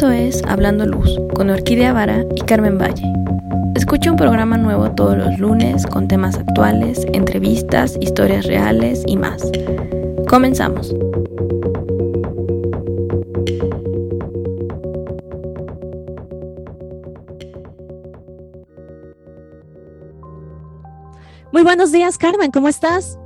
Esto 0.00 0.12
es 0.12 0.42
Hablando 0.48 0.86
Luz 0.86 1.20
con 1.34 1.50
Orquídea 1.50 1.92
Vara 1.92 2.24
y 2.34 2.40
Carmen 2.40 2.78
Valle. 2.78 3.04
Escucha 3.74 4.10
un 4.10 4.16
programa 4.16 4.56
nuevo 4.56 4.90
todos 4.92 5.14
los 5.14 5.38
lunes 5.38 5.86
con 5.86 6.08
temas 6.08 6.38
actuales, 6.38 7.04
entrevistas, 7.12 7.98
historias 8.00 8.46
reales 8.46 9.04
y 9.06 9.18
más. 9.18 9.42
Comenzamos. 10.26 10.94
Muy 21.52 21.62
buenos 21.62 21.92
días, 21.92 22.16
Carmen, 22.16 22.50
¿cómo 22.50 22.68
estás? 22.68 23.18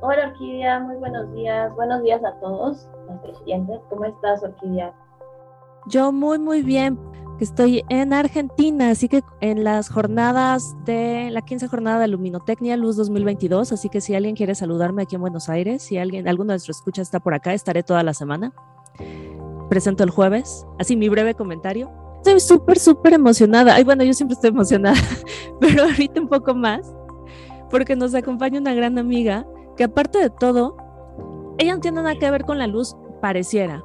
Hola, 0.00 0.32
Orquídea, 0.32 0.80
muy 0.80 0.96
buenos 0.96 1.32
días. 1.32 1.72
Buenos 1.76 2.02
días 2.02 2.24
a 2.24 2.32
todos 2.40 2.88
¿Cómo 3.88 4.04
estás, 4.04 4.42
Orquídea? 4.42 4.94
Yo 5.86 6.12
muy, 6.12 6.38
muy 6.38 6.62
bien. 6.62 6.98
Estoy 7.40 7.82
en 7.88 8.12
Argentina, 8.12 8.90
así 8.90 9.08
que 9.08 9.22
en 9.40 9.64
las 9.64 9.88
jornadas 9.88 10.76
de 10.84 11.30
la 11.30 11.40
15 11.40 11.68
jornada 11.68 12.00
de 12.00 12.08
Luminotecnia 12.08 12.76
Luz 12.76 12.96
2022, 12.96 13.72
así 13.72 13.88
que 13.88 14.02
si 14.02 14.14
alguien 14.14 14.36
quiere 14.36 14.54
saludarme 14.54 15.02
aquí 15.04 15.14
en 15.14 15.22
Buenos 15.22 15.48
Aires, 15.48 15.82
si 15.82 15.96
alguien, 15.96 16.28
alguno 16.28 16.48
de 16.48 16.56
nuestros 16.56 16.76
escuchas 16.76 17.08
está 17.08 17.18
por 17.18 17.32
acá, 17.32 17.54
estaré 17.54 17.82
toda 17.82 18.02
la 18.02 18.12
semana. 18.12 18.52
Presento 19.70 20.04
el 20.04 20.10
jueves, 20.10 20.66
así 20.78 20.96
mi 20.96 21.08
breve 21.08 21.34
comentario. 21.34 21.90
Estoy 22.16 22.40
súper, 22.40 22.78
súper 22.78 23.14
emocionada. 23.14 23.74
Ay, 23.74 23.84
bueno, 23.84 24.04
yo 24.04 24.12
siempre 24.12 24.34
estoy 24.34 24.50
emocionada, 24.50 24.98
pero 25.60 25.84
ahorita 25.84 26.20
un 26.20 26.28
poco 26.28 26.54
más, 26.54 26.94
porque 27.70 27.96
nos 27.96 28.14
acompaña 28.14 28.60
una 28.60 28.74
gran 28.74 28.98
amiga 28.98 29.46
que 29.78 29.84
aparte 29.84 30.18
de 30.18 30.28
todo, 30.28 30.76
ella 31.56 31.74
no 31.74 31.80
tiene 31.80 32.02
nada 32.02 32.16
que 32.16 32.30
ver 32.30 32.44
con 32.44 32.58
la 32.58 32.66
luz, 32.66 32.94
pareciera, 33.20 33.84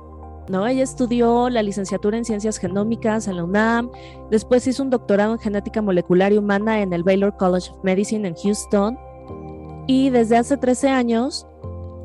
¿no? 0.50 0.68
Ella 0.68 0.84
estudió 0.84 1.50
la 1.50 1.64
licenciatura 1.64 2.18
en 2.18 2.26
ciencias 2.26 2.58
genómicas 2.58 3.28
en 3.28 3.38
la 3.38 3.44
UNAM, 3.44 3.92
después 4.32 4.68
hizo 4.68 4.84
un 4.84 4.90
doctorado 4.90 5.34
en 5.34 5.40
genética 5.40 5.82
molecular 5.82 6.34
y 6.34 6.38
humana 6.38 6.82
en 6.82 6.94
el 6.94 7.04
Baylor 7.04 7.36
College 7.38 7.72
of 7.72 7.84
Medicine 7.84 8.28
en 8.28 8.36
Houston 8.36 8.98
y 9.88 10.10
desde 10.10 10.38
hace 10.38 10.58
13 10.58 10.90
años 10.90 11.48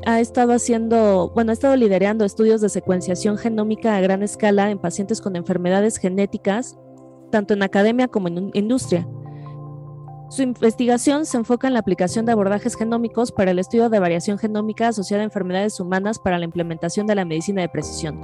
ha 0.05 0.19
estado 0.19 0.53
haciendo, 0.53 1.31
bueno, 1.33 1.51
ha 1.51 1.53
estado 1.53 1.75
liderando 1.75 2.25
estudios 2.25 2.61
de 2.61 2.69
secuenciación 2.69 3.37
genómica 3.37 3.95
a 3.95 4.01
gran 4.01 4.23
escala 4.23 4.71
en 4.71 4.79
pacientes 4.79 5.21
con 5.21 5.35
enfermedades 5.35 5.97
genéticas, 5.97 6.77
tanto 7.31 7.53
en 7.53 7.63
academia 7.63 8.07
como 8.07 8.27
en 8.27 8.51
industria. 8.53 9.07
Su 10.31 10.43
investigación 10.43 11.25
se 11.25 11.35
enfoca 11.35 11.67
en 11.67 11.73
la 11.73 11.81
aplicación 11.81 12.25
de 12.25 12.31
abordajes 12.31 12.77
genómicos 12.77 13.33
para 13.33 13.51
el 13.51 13.59
estudio 13.59 13.89
de 13.89 13.99
variación 13.99 14.37
genómica 14.37 14.87
asociada 14.87 15.23
a 15.23 15.25
enfermedades 15.25 15.77
humanas 15.81 16.19
para 16.19 16.39
la 16.39 16.45
implementación 16.45 17.05
de 17.05 17.15
la 17.15 17.25
medicina 17.25 17.59
de 17.59 17.67
precisión. 17.67 18.17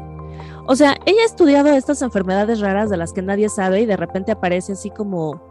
O 0.68 0.78
sea, 0.78 0.96
ella 1.06 1.24
ha 1.24 1.26
estudiado 1.26 1.68
estas 1.68 2.02
enfermedades 2.02 2.62
raras 2.62 2.90
de 2.90 2.96
las 2.96 3.12
que 3.12 3.22
nadie 3.22 3.50
sabe 3.50 3.82
y 3.82 3.86
de 3.86 3.98
repente 3.98 4.32
aparece 4.32 4.72
así 4.72 4.90
como, 4.90 5.42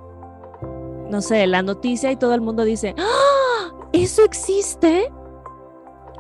no 1.11 1.21
sé, 1.21 1.47
la 1.47 1.61
noticia 1.61 2.11
y 2.11 2.17
todo 2.17 2.33
el 2.35 2.41
mundo 2.41 2.65
dice, 2.65 2.95
¡Ah! 2.97 3.75
¿Eso 3.93 4.25
existe? 4.25 5.13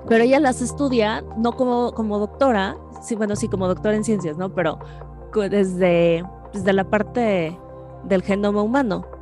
Pero 0.06 0.22
ella 0.22 0.38
las 0.38 0.60
estudia 0.60 1.24
no 1.38 1.52
como, 1.52 1.92
como 1.92 2.18
doctora, 2.18 2.76
bueno, 3.16 3.36
sí, 3.36 3.48
como 3.48 3.68
doctora 3.68 3.96
en 3.96 4.04
ciencias, 4.04 4.36
¿no? 4.36 4.54
Pero 4.54 4.80
desde, 5.48 6.22
desde 6.52 6.72
la 6.74 6.84
parte 6.84 7.58
del 8.04 8.22
genoma 8.22 8.60
humano. 8.60 9.15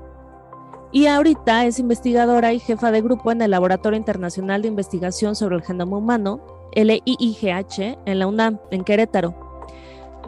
Y 0.94 1.08
ahorita 1.08 1.66
es 1.66 1.80
investigadora 1.80 2.52
y 2.52 2.60
jefa 2.60 2.92
de 2.92 3.02
grupo 3.02 3.32
en 3.32 3.42
el 3.42 3.50
Laboratorio 3.50 3.98
Internacional 3.98 4.62
de 4.62 4.68
Investigación 4.68 5.34
sobre 5.34 5.56
el 5.56 5.62
Genoma 5.62 5.96
Humano, 5.96 6.40
LIIGH, 6.72 7.98
en 8.06 8.18
la 8.20 8.28
UNAM, 8.28 8.60
en 8.70 8.84
Querétaro. 8.84 9.34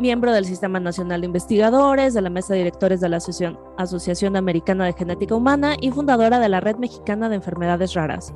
Miembro 0.00 0.32
del 0.32 0.44
Sistema 0.44 0.80
Nacional 0.80 1.20
de 1.20 1.28
Investigadores, 1.28 2.14
de 2.14 2.20
la 2.20 2.30
Mesa 2.30 2.52
de 2.52 2.58
Directores 2.58 3.00
de 3.00 3.08
la 3.08 3.18
Asociación, 3.18 4.36
Americana 4.36 4.86
de 4.86 4.92
Genética 4.94 5.36
Humana 5.36 5.76
y 5.80 5.92
fundadora 5.92 6.40
de 6.40 6.48
la 6.48 6.58
Red 6.58 6.78
Mexicana 6.78 7.28
de 7.28 7.36
Enfermedades 7.36 7.94
Raras. 7.94 8.34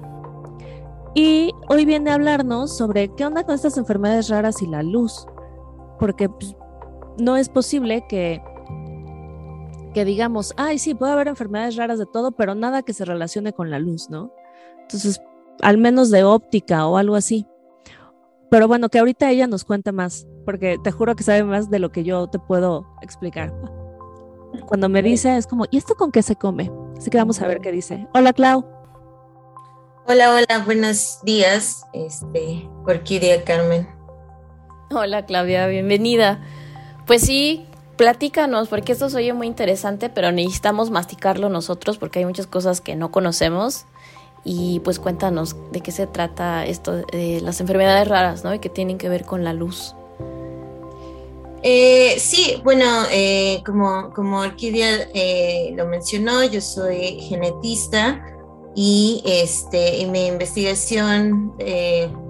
Y 1.17 1.53
hoy 1.69 1.85
viene 1.85 2.13
a 2.13 2.15
hablarnos 2.15 2.77
sobre 2.77 3.09
qué 3.09 3.27
onda 3.27 3.43
con 3.43 3.57
estas 3.57 3.77
enfermedades 3.77 4.29
raras 4.29 4.63
y 4.63 4.69
la 4.69 4.85
luz, 4.85 5.27
porque 5.99 6.29
pues, 6.29 6.55
no 7.19 7.37
es 7.37 7.49
posible 7.49 8.05
que 8.09 8.41
que 9.95 10.05
digamos, 10.05 10.55
ay, 10.57 10.79
sí, 10.79 10.95
puede 10.95 11.13
haber 11.13 11.29
enfermedades 11.29 11.77
raras 11.77 11.99
de 11.99 12.07
todo, 12.07 12.33
pero 12.33 12.55
nada 12.55 12.83
que 12.83 12.93
se 12.93 13.05
relacione 13.05 13.53
con 13.53 13.71
la 13.71 13.79
luz, 13.79 14.09
¿no? 14.11 14.33
Entonces, 14.83 15.21
al 15.63 15.79
menos 15.79 16.11
de 16.11 16.25
óptica 16.25 16.87
o 16.87 16.97
algo 16.97 17.17
así. 17.17 17.47
Pero 18.51 18.67
bueno, 18.67 18.89
que 18.89 18.99
ahorita 18.99 19.31
ella 19.31 19.47
nos 19.47 19.65
cuente 19.65 19.93
más, 19.93 20.27
porque 20.45 20.79
te 20.83 20.91
juro 20.91 21.15
que 21.15 21.23
sabe 21.23 21.45
más 21.45 21.71
de 21.71 21.79
lo 21.79 21.93
que 21.93 22.03
yo 22.03 22.27
te 22.29 22.39
puedo 22.39 22.87
explicar. 23.03 23.55
Cuando 24.67 24.89
me 24.89 25.03
dice, 25.03 25.37
es 25.37 25.47
como, 25.47 25.67
¿y 25.71 25.79
esto 25.79 25.95
con 25.95 26.11
qué 26.11 26.23
se 26.23 26.35
come? 26.37 26.71
Así 26.97 27.11
que 27.11 27.19
vamos 27.19 27.41
a 27.41 27.47
ver 27.47 27.61
qué 27.61 27.71
dice. 27.71 28.09
Hola, 28.15 28.33
Clau. 28.33 28.67
Hola, 30.07 30.35
hola, 30.35 30.65
buenos 30.65 31.21
días, 31.23 31.85
este, 31.93 32.69
Orquídea 32.85 33.45
Carmen. 33.45 33.89
Hola, 34.91 35.25
Claudia, 35.25 35.69
bienvenida. 35.69 36.43
Pues 37.07 37.23
sí, 37.23 37.70
platícanos, 38.01 38.69
porque 38.69 38.93
esto 38.93 39.11
se 39.11 39.19
oye 39.19 39.35
muy 39.35 39.47
interesante, 39.47 40.09
pero 40.09 40.33
necesitamos 40.33 40.91
masticarlo 40.91 41.51
nosotros 41.51 41.99
porque 41.99 42.21
hay 42.21 42.25
muchas 42.25 42.47
cosas 42.47 42.81
que 42.81 42.97
no 42.97 43.11
conocemos. 43.11 43.85
Y 44.43 44.81
pues 44.85 44.99
cuéntanos 44.99 45.55
de 45.71 45.83
qué 45.83 45.93
se 45.93 46.07
trata 46.07 46.65
esto 46.65 46.97
de 47.13 47.43
las 47.43 47.61
enfermedades 47.61 48.09
raras, 48.09 48.43
¿no? 48.43 48.55
Y 48.55 48.59
que 48.59 48.71
tienen 48.71 48.97
que 48.97 49.11
ver 49.11 49.27
con 49.27 49.45
la 49.45 49.53
luz. 49.53 49.95
Eh, 51.63 52.15
sí, 52.19 52.63
bueno, 52.65 52.87
eh, 53.11 53.63
como, 53.67 54.15
como 54.15 54.41
Orquídea 54.41 55.11
eh, 55.13 55.75
lo 55.77 55.85
mencionó, 55.85 56.43
yo 56.45 56.63
soy 56.63 57.21
genetista 57.21 58.25
y 58.75 59.23
este, 59.27 60.07
mi 60.07 60.27
investigación 60.27 61.53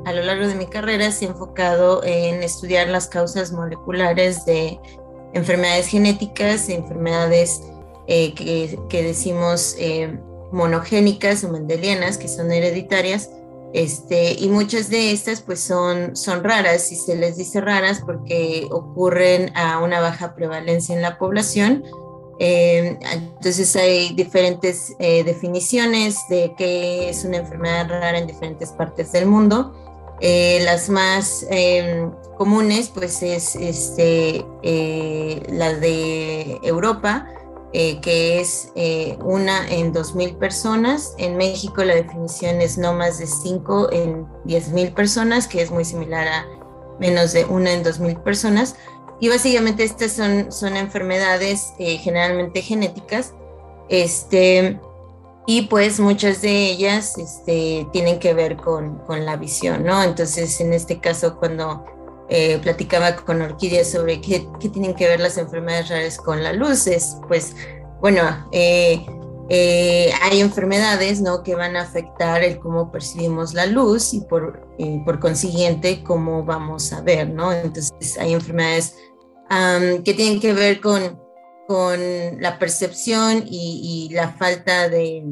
a 0.04 0.12
lo 0.12 0.24
largo 0.24 0.48
de 0.48 0.56
mi 0.56 0.66
carrera 0.66 1.12
se 1.12 1.26
ha 1.26 1.28
enfocado 1.28 2.02
en 2.02 2.42
estudiar 2.42 2.88
las 2.88 3.06
causas 3.06 3.52
moleculares 3.52 4.44
de 4.46 4.80
enfermedades 5.32 5.88
genéticas, 5.88 6.68
enfermedades 6.68 7.62
eh, 8.06 8.34
que, 8.34 9.02
decimos 9.02 9.76
eh, 9.78 10.18
monogénicas 10.52 11.44
o 11.44 11.50
mendelianas, 11.50 12.18
que 12.18 12.28
son 12.28 12.50
hereditarias, 12.50 13.30
este, 13.72 14.32
y 14.32 14.48
muchas 14.48 14.90
de 14.90 15.12
estas 15.12 15.42
pues 15.42 15.60
son, 15.60 16.16
son 16.16 16.42
raras, 16.42 16.90
y 16.90 16.96
se 16.96 17.14
les 17.14 17.36
dice 17.36 17.60
raras 17.60 18.02
porque 18.04 18.66
ocurren 18.70 19.56
a 19.56 19.78
una 19.78 20.00
baja 20.00 20.34
prevalencia 20.34 20.94
en 20.94 21.02
la 21.02 21.18
población. 21.18 21.84
Eh, 22.40 22.98
entonces 23.12 23.76
hay 23.76 24.14
diferentes 24.14 24.96
definiciones 24.98 26.16
de 26.30 26.54
qué 26.56 27.10
es 27.10 27.24
una 27.24 27.36
enfermedad 27.36 27.88
rara 27.88 28.18
en 28.18 28.26
diferentes 28.26 28.70
partes 28.70 29.12
del 29.12 29.26
mundo. 29.26 29.72
Las 30.20 30.88
más 30.88 31.46
em, 31.48 32.10
comunes, 32.40 32.88
pues 32.88 33.22
es 33.22 33.54
este, 33.54 34.46
eh, 34.62 35.42
la 35.50 35.74
de 35.74 36.58
Europa, 36.62 37.28
eh, 37.74 38.00
que 38.00 38.40
es 38.40 38.72
eh, 38.76 39.18
una 39.22 39.68
en 39.68 39.92
2.000 39.92 40.38
personas. 40.38 41.14
En 41.18 41.36
México 41.36 41.84
la 41.84 41.94
definición 41.94 42.62
es 42.62 42.78
no 42.78 42.94
más 42.94 43.18
de 43.18 43.26
5 43.26 43.92
en 43.92 44.26
10.000 44.46 44.94
personas, 44.94 45.46
que 45.48 45.60
es 45.60 45.70
muy 45.70 45.84
similar 45.84 46.26
a 46.28 46.46
menos 46.98 47.34
de 47.34 47.44
una 47.44 47.74
en 47.74 47.84
2.000 47.84 48.22
personas. 48.22 48.74
Y 49.20 49.28
básicamente 49.28 49.84
estas 49.84 50.12
son, 50.12 50.50
son 50.50 50.78
enfermedades 50.78 51.74
generalmente 51.76 52.62
genéticas. 52.62 53.34
Este, 53.90 54.80
y 55.46 55.62
pues 55.62 55.98
muchas 55.98 56.42
de 56.42 56.70
ellas 56.70 57.16
este, 57.18 57.86
tienen 57.92 58.18
que 58.18 58.34
ver 58.34 58.56
con, 58.56 58.98
con 58.98 59.24
la 59.24 59.36
visión, 59.36 59.84
¿no? 59.84 60.02
Entonces, 60.02 60.60
en 60.60 60.72
este 60.72 61.00
caso, 61.00 61.36
cuando 61.38 61.84
eh, 62.32 62.60
platicaba 62.62 63.16
con 63.16 63.42
Orquídea 63.42 63.84
sobre 63.84 64.20
qué, 64.20 64.46
tienen 64.60 64.94
que 64.94 65.08
ver 65.08 65.18
las 65.18 65.36
enfermedades 65.36 65.88
raras 65.88 66.16
con 66.16 66.44
la 66.44 66.52
luz. 66.52 66.86
Es, 66.86 67.16
pues, 67.26 67.56
bueno, 68.00 68.22
eh, 68.52 69.04
eh, 69.48 70.12
hay 70.22 70.40
enfermedades 70.40 71.20
¿no? 71.20 71.42
que 71.42 71.56
van 71.56 71.76
a 71.76 71.82
afectar 71.82 72.44
el 72.44 72.60
cómo 72.60 72.92
percibimos 72.92 73.52
la 73.52 73.66
luz 73.66 74.14
y 74.14 74.20
por, 74.20 74.68
por 75.04 75.18
consiguiente 75.18 76.04
cómo 76.04 76.44
vamos 76.44 76.92
a 76.92 77.00
ver, 77.00 77.28
¿no? 77.28 77.52
Entonces 77.52 78.16
hay 78.16 78.32
enfermedades 78.32 78.94
que 80.04 80.14
tienen 80.14 80.38
que 80.38 80.52
ver 80.52 80.80
con, 80.80 81.18
con 81.70 82.42
la 82.42 82.58
percepción 82.58 83.44
y, 83.46 84.08
la 84.12 84.32
falta 84.32 84.88
de 84.88 85.22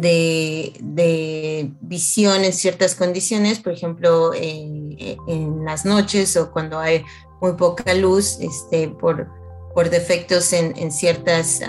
de, 0.00 1.72
visión 1.80 2.44
en 2.44 2.52
ciertas 2.52 2.94
condiciones, 2.94 3.60
por 3.60 3.72
ejemplo, 3.72 4.32
en, 4.34 5.64
las 5.64 5.84
noches 5.84 6.36
o 6.36 6.52
cuando 6.52 6.78
hay 6.78 7.04
muy 7.40 7.52
poca 7.54 7.94
luz, 7.94 8.38
este, 8.40 8.88
por, 8.88 9.28
por 9.74 9.90
defectos 9.90 10.52
en, 10.52 10.92
ciertas 10.92 11.60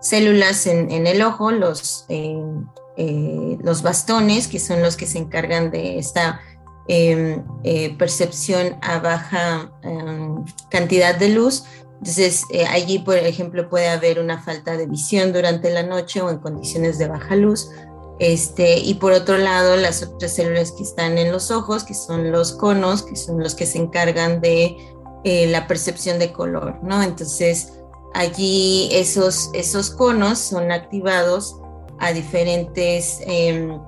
células 0.00 0.66
en, 0.66 1.06
el 1.06 1.22
ojo, 1.22 1.50
los, 1.50 2.06
eh, 2.08 3.58
los 3.62 3.82
bastones, 3.82 4.48
que 4.48 4.58
son 4.58 4.82
los 4.82 4.96
que 4.96 5.06
se 5.06 5.18
encargan 5.18 5.70
de 5.70 5.98
esta 5.98 6.40
em, 6.88 7.42
eh, 7.62 7.94
percepción 7.96 8.76
a 8.82 8.98
baja 8.98 9.72
em, 9.82 10.44
cantidad 10.70 11.14
de 11.14 11.28
luz. 11.30 11.64
Entonces, 12.04 12.44
eh, 12.50 12.66
allí, 12.66 12.98
por 12.98 13.16
ejemplo, 13.16 13.70
puede 13.70 13.88
haber 13.88 14.20
una 14.20 14.42
falta 14.42 14.76
de 14.76 14.84
visión 14.84 15.32
durante 15.32 15.70
la 15.70 15.82
noche 15.82 16.20
o 16.20 16.28
en 16.28 16.36
condiciones 16.36 16.98
de 16.98 17.08
baja 17.08 17.34
luz. 17.34 17.70
Este, 18.18 18.76
y 18.78 18.92
por 18.92 19.12
otro 19.12 19.38
lado, 19.38 19.74
las 19.78 20.02
otras 20.02 20.34
células 20.34 20.72
que 20.72 20.82
están 20.82 21.16
en 21.16 21.32
los 21.32 21.50
ojos, 21.50 21.82
que 21.82 21.94
son 21.94 22.30
los 22.30 22.52
conos, 22.52 23.04
que 23.04 23.16
son 23.16 23.42
los 23.42 23.54
que 23.54 23.64
se 23.64 23.78
encargan 23.78 24.42
de 24.42 24.76
eh, 25.24 25.46
la 25.46 25.66
percepción 25.66 26.18
de 26.18 26.30
color, 26.30 26.78
¿no? 26.82 27.02
Entonces, 27.02 27.72
allí 28.12 28.90
esos, 28.92 29.48
esos 29.54 29.88
conos 29.88 30.38
son 30.38 30.72
activados 30.72 31.56
a 32.00 32.12
diferentes 32.12 33.20
em, 33.22 33.80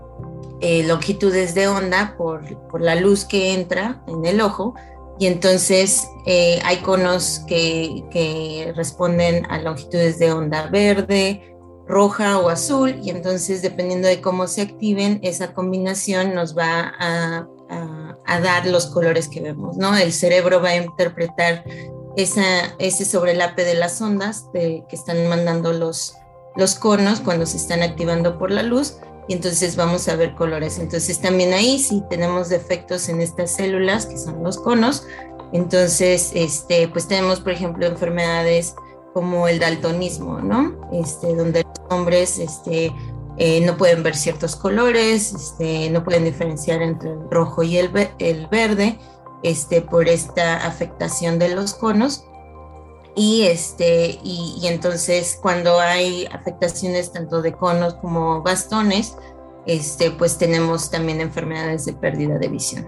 eh, 0.62 0.84
longitudes 0.84 1.54
de 1.54 1.68
onda 1.68 2.14
por, 2.16 2.66
por, 2.68 2.80
la 2.80 2.94
luz 2.94 3.26
que 3.26 3.52
entra 3.52 4.02
en 4.06 4.24
el 4.24 4.40
ojo. 4.40 4.74
Y 5.18 5.26
entonces 5.26 6.08
eh, 6.26 6.60
hay 6.64 6.78
conos 6.78 7.42
que, 7.46 8.72
responden 8.76 9.46
a 9.46 9.58
longitudes 9.58 10.18
de 10.18 10.32
onda 10.32 10.68
verde, 10.68 11.56
roja 11.86 12.38
o 12.38 12.48
azul 12.48 12.98
y 13.02 13.10
entonces 13.10 13.62
dependiendo 13.62 14.08
de 14.08 14.20
cómo 14.20 14.46
se 14.46 14.62
activen, 14.62 15.20
esa 15.22 15.54
combinación 15.54 16.34
nos 16.34 16.56
va 16.56 16.92
a, 16.98 17.48
dar 18.42 18.66
los 18.66 18.86
colores 18.86 19.28
que 19.28 19.40
vemos, 19.40 19.76
¿no? 19.76 19.96
El 19.96 20.12
cerebro 20.12 20.60
va 20.60 20.70
a 20.70 20.76
interpretar 20.76 21.64
ese 22.16 23.04
sobrelape 23.04 23.64
de 23.64 23.74
las 23.74 24.00
ondas 24.02 24.46
que 24.52 24.84
están 24.92 25.26
mandando 25.28 25.72
los, 25.72 26.16
los 26.56 26.74
conos 26.74 27.20
cuando 27.20 27.46
se 27.46 27.56
están 27.56 27.82
activando 27.82 28.38
por 28.38 28.50
la 28.50 28.62
luz 28.62 28.98
y 29.28 29.34
entonces 29.34 29.76
vamos 29.76 30.08
a 30.08 30.16
ver 30.16 30.34
colores. 30.34 30.78
Entonces 30.78 31.20
también 31.20 31.52
ahí 31.52 31.78
si 31.78 32.02
tenemos 32.08 32.48
defectos 32.48 33.08
en 33.08 33.20
estas 33.20 33.56
células 33.56 34.06
que 34.06 34.18
son 34.18 34.42
los 34.42 34.58
conos, 34.58 35.06
entonces 35.52 36.32
este, 36.34 36.88
pues 36.88 37.08
tenemos 37.08 37.40
por 37.40 37.52
ejemplo 37.52 37.86
enfermedades 37.86 38.74
como 39.14 39.48
el 39.48 39.58
daltonismo, 39.58 40.40
¿no? 40.40 40.76
Este, 40.92 41.34
donde 41.34 41.62
los 41.62 41.80
hombres 41.90 42.38
este, 42.38 42.92
eh, 43.38 43.60
no 43.64 43.76
pueden 43.76 44.02
ver 44.02 44.14
ciertos 44.14 44.56
colores, 44.56 45.32
este, 45.32 45.88
no 45.90 46.04
pueden 46.04 46.24
diferenciar 46.24 46.82
entre 46.82 47.12
el 47.12 47.30
rojo 47.30 47.62
y 47.62 47.78
el, 47.78 47.90
el 48.18 48.46
verde 48.48 48.98
este, 49.42 49.80
por 49.80 50.08
esta 50.08 50.66
afectación 50.66 51.38
de 51.38 51.54
los 51.54 51.74
conos. 51.74 52.24
Y, 53.18 53.44
este, 53.44 54.20
y, 54.22 54.60
entonces 54.64 55.38
cuando 55.40 55.80
hay 55.80 56.26
afectaciones 56.26 57.12
tanto 57.12 57.40
de 57.40 57.54
conos 57.54 57.94
como 57.94 58.42
bastones, 58.42 59.16
este, 59.64 60.10
pues 60.10 60.36
tenemos 60.36 60.90
también 60.90 61.22
enfermedades 61.22 61.86
de 61.86 61.94
pérdida 61.94 62.38
de 62.38 62.48
visión. 62.48 62.86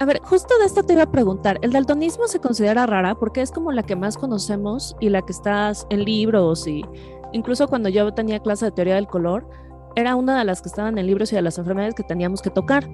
A 0.00 0.04
ver, 0.06 0.20
justo 0.22 0.58
de 0.58 0.64
esto 0.64 0.82
te 0.82 0.94
iba 0.94 1.04
a 1.04 1.10
preguntar, 1.10 1.58
¿el 1.62 1.72
daltonismo 1.72 2.26
se 2.26 2.40
considera 2.40 2.86
rara 2.86 3.14
porque 3.14 3.42
es 3.42 3.52
como 3.52 3.70
la 3.70 3.84
que 3.84 3.94
más 3.94 4.16
conocemos 4.16 4.96
y 4.98 5.08
la 5.08 5.22
que 5.22 5.32
estás 5.32 5.86
en 5.90 6.04
libros 6.04 6.66
y 6.66 6.84
incluso 7.32 7.68
cuando 7.68 7.88
yo 7.88 8.12
tenía 8.12 8.40
clase 8.40 8.64
de 8.64 8.72
teoría 8.72 8.96
del 8.96 9.06
color, 9.06 9.48
era 9.94 10.16
una 10.16 10.38
de 10.38 10.44
las 10.44 10.62
que 10.62 10.68
estaban 10.68 10.98
en 10.98 11.06
libros 11.06 11.32
y 11.32 11.36
de 11.36 11.42
las 11.42 11.58
enfermedades 11.58 11.94
que 11.94 12.02
teníamos 12.02 12.42
que 12.42 12.50
tocar 12.50 12.88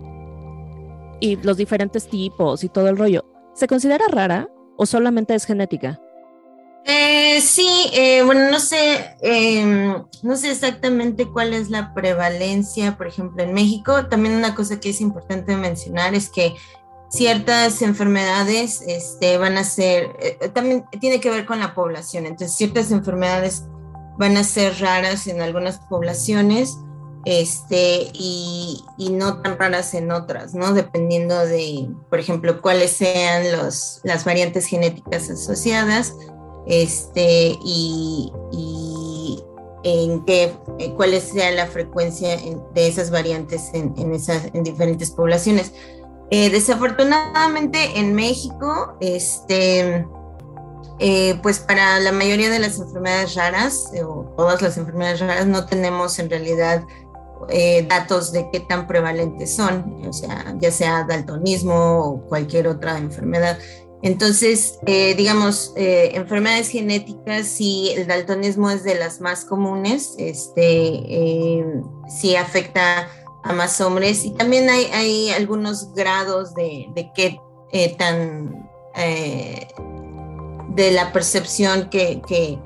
y 1.20 1.36
los 1.36 1.56
diferentes 1.56 2.08
tipos 2.08 2.64
y 2.64 2.68
todo 2.68 2.88
el 2.88 2.98
rollo. 2.98 3.24
¿Se 3.54 3.66
considera 3.66 4.04
rara 4.10 4.48
o 4.76 4.84
solamente 4.84 5.34
es 5.34 5.46
genética? 5.46 6.00
Eh, 6.88 7.40
sí, 7.40 7.90
eh, 7.94 8.22
bueno, 8.22 8.48
no 8.48 8.60
sé, 8.60 9.16
em, 9.20 10.04
no 10.22 10.36
sé 10.36 10.52
exactamente 10.52 11.26
cuál 11.26 11.52
es 11.52 11.68
la 11.68 11.92
prevalencia, 11.92 12.96
por 12.96 13.08
ejemplo, 13.08 13.42
en 13.42 13.52
México. 13.52 14.06
También 14.06 14.36
una 14.36 14.54
cosa 14.54 14.78
que 14.78 14.90
es 14.90 15.00
importante 15.00 15.56
mencionar 15.56 16.14
es 16.14 16.28
que 16.28 16.54
ciertas 17.08 17.82
enfermedades 17.82 18.82
este, 18.86 19.36
van 19.36 19.58
a 19.58 19.64
ser, 19.64 20.14
eh, 20.20 20.38
eh, 20.40 20.48
también 20.48 20.84
tiene 21.00 21.18
que 21.18 21.30
ver 21.30 21.44
con 21.44 21.58
la 21.58 21.74
población, 21.74 22.24
entonces 22.24 22.56
ciertas 22.56 22.92
enfermedades 22.92 23.64
van 24.16 24.36
a 24.36 24.44
ser 24.44 24.78
raras 24.78 25.26
en 25.26 25.40
algunas 25.40 25.78
poblaciones 25.78 26.78
este, 27.24 28.10
y, 28.12 28.84
y, 28.96 29.10
no 29.10 29.42
tan 29.42 29.58
raras 29.58 29.94
en 29.94 30.12
otras, 30.12 30.54
¿no? 30.54 30.72
Dependiendo 30.72 31.36
de, 31.44 31.88
por 32.08 32.20
ejemplo, 32.20 32.62
cuáles 32.62 32.92
sean 32.92 33.50
los, 33.50 34.00
las 34.04 34.24
variantes 34.24 34.66
genéticas 34.66 35.28
asociadas 35.28 36.14
este, 36.66 37.56
y, 37.64 38.32
y 38.52 39.42
en 39.86 40.24
qué, 40.24 40.52
eh, 40.78 40.92
cuál 40.96 41.18
sea 41.20 41.52
la 41.52 41.66
frecuencia 41.66 42.36
de 42.74 42.88
esas 42.88 43.10
variantes 43.10 43.70
en, 43.72 43.94
en, 43.96 44.12
esas, 44.14 44.46
en 44.52 44.64
diferentes 44.64 45.12
poblaciones. 45.12 45.72
Eh, 46.30 46.50
desafortunadamente 46.50 48.00
en 48.00 48.12
México, 48.12 48.96
este, 49.00 50.04
eh, 50.98 51.38
pues 51.40 51.60
para 51.60 52.00
la 52.00 52.10
mayoría 52.10 52.50
de 52.50 52.58
las 52.58 52.80
enfermedades 52.80 53.36
raras, 53.36 53.92
o 54.04 54.34
todas 54.36 54.60
las 54.60 54.76
enfermedades 54.76 55.20
raras, 55.20 55.46
no 55.46 55.66
tenemos 55.66 56.18
en 56.18 56.30
realidad 56.30 56.82
datos 57.88 58.32
de 58.32 58.48
qué 58.50 58.60
tan 58.60 58.88
prevalentes 58.88 59.54
son, 59.54 60.02
o 60.08 60.12
sea, 60.12 60.56
ya 60.58 60.72
sea 60.72 61.04
daltonismo 61.04 62.00
o 62.00 62.20
cualquier 62.22 62.66
otra 62.66 62.98
enfermedad. 62.98 63.58
Entonces, 64.02 64.78
digamos, 64.84 65.72
enfermedades 65.76 66.68
genéticas, 66.68 67.46
sí, 67.46 67.92
el 67.96 68.06
daltonismo 68.06 68.70
es 68.70 68.84
de 68.84 68.94
las 68.94 69.20
más 69.20 69.44
comunes, 69.44 70.14
este, 70.18 71.64
sí 72.08 72.36
afecta 72.36 73.08
a 73.42 73.52
más 73.52 73.80
hombres 73.80 74.24
y 74.24 74.30
también 74.32 74.68
hay, 74.68 75.30
algunos 75.30 75.92
grados 75.94 76.54
de, 76.54 76.88
de 76.94 77.10
qué 77.14 77.40
eh, 77.72 77.96
tan 77.96 78.68
eh, 78.96 79.68
de 80.70 80.90
la 80.92 81.12
percepción 81.12 81.88
que, 81.90 82.22
que, 82.26 82.58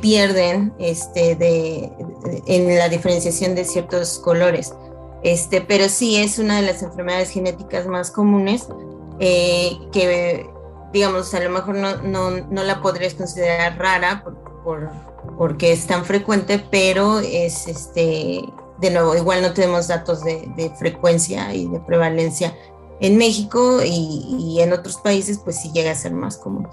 pierden 0.00 0.74
este, 0.78 1.34
de, 1.36 1.90
en 2.46 2.78
la 2.78 2.88
diferenciación 2.88 3.54
de 3.54 3.64
ciertos 3.64 4.18
colores. 4.18 4.74
Este, 5.22 5.60
pero 5.60 5.88
sí 5.88 6.16
es 6.16 6.38
una 6.38 6.60
de 6.60 6.66
las 6.66 6.82
enfermedades 6.82 7.30
genéticas 7.30 7.86
más 7.86 8.10
comunes 8.10 8.68
eh, 9.18 9.78
que, 9.92 10.48
digamos, 10.92 11.32
a 11.34 11.40
lo 11.40 11.50
mejor 11.50 11.74
no, 11.74 11.96
no, 12.02 12.30
no 12.30 12.64
la 12.64 12.80
podrías 12.80 13.14
considerar 13.14 13.78
rara 13.78 14.22
por, 14.24 14.36
por, 14.62 14.90
porque 15.36 15.72
es 15.72 15.86
tan 15.86 16.04
frecuente, 16.04 16.64
pero 16.70 17.18
es 17.20 17.68
este, 17.68 18.44
de 18.78 18.90
nuevo, 18.90 19.16
igual 19.16 19.42
no 19.42 19.52
tenemos 19.52 19.88
datos 19.88 20.24
de, 20.24 20.72
frecuencia 20.78 21.52
y 21.54 21.66
de 21.66 21.80
prevalencia 21.80 22.54
en 23.00 23.16
México 23.16 23.80
y, 23.84 24.58
en 24.60 24.72
otros 24.72 24.96
países, 24.96 25.38
pues 25.38 25.60
sí 25.60 25.70
llega 25.72 25.92
a 25.92 25.94
ser 25.94 26.12
más 26.12 26.36
común. 26.36 26.68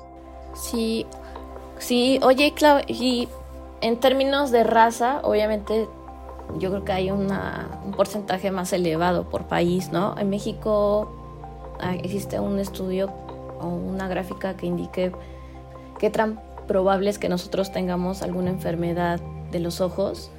Sí, 0.54 1.06
sí, 1.78 2.20
oye, 2.24 2.54
Clau, 2.54 2.82
y 2.88 3.28
en 3.82 4.00
términos 4.00 4.52
de 4.52 4.64
raza, 4.64 5.20
obviamente 5.24 5.88
yo 6.58 6.70
creo 6.70 6.86
que 6.86 6.92
hay 6.92 7.12
una, 7.12 7.80
un 7.84 7.92
porcentaje 7.92 8.52
más 8.52 8.72
elevado 8.72 9.30
por 9.30 9.46
país, 9.46 9.92
¿no? 9.92 10.16
En 10.18 10.30
México 10.30 11.12
ah, 11.80 11.96
existe 11.96 12.40
un 12.40 12.60
estudio 12.60 13.12
una 13.68 14.08
gráfica 14.08 14.56
que 14.56 14.66
indique 14.66 15.12
qué 16.00 16.10
tan 16.10 16.40
probable 16.68 17.10
es 17.10 17.20
que 17.20 17.30
nosotros 17.30 17.72
tengamos 17.72 18.22
alguna 18.22 18.50
enfermedad 18.50 19.20
de 19.52 19.60
los 19.60 19.82
ojos 19.82 20.32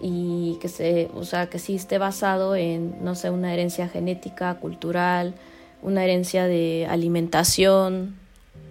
y 0.00 0.58
que 0.60 0.68
se, 0.68 1.10
o 1.14 1.24
sea, 1.24 1.48
que 1.48 1.58
sí 1.58 1.76
esté 1.76 1.98
basado 1.98 2.56
en, 2.56 3.02
no 3.04 3.14
sé, 3.14 3.30
una 3.30 3.52
herencia 3.52 3.88
genética, 3.88 4.54
cultural, 4.56 5.34
una 5.82 6.04
herencia 6.04 6.46
de 6.46 6.86
alimentación 6.88 8.16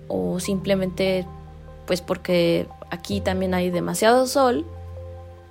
o 0.08 0.40
simplemente 0.40 1.26
pues 1.86 2.02
porque 2.02 2.68
aquí 2.90 3.22
también 3.22 3.54
hay 3.54 3.70
demasiado 3.70 4.28
sol, 4.28 4.66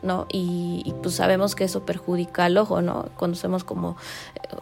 ¿no? 0.02 0.26
Y, 0.32 0.94
pues 1.02 1.14
sabemos 1.14 1.54
que 1.54 1.64
eso 1.64 1.84
perjudica 1.84 2.44
al 2.44 2.56
ojo, 2.56 2.80
¿no? 2.82 3.06
Conocemos 3.16 3.64
como 3.64 3.96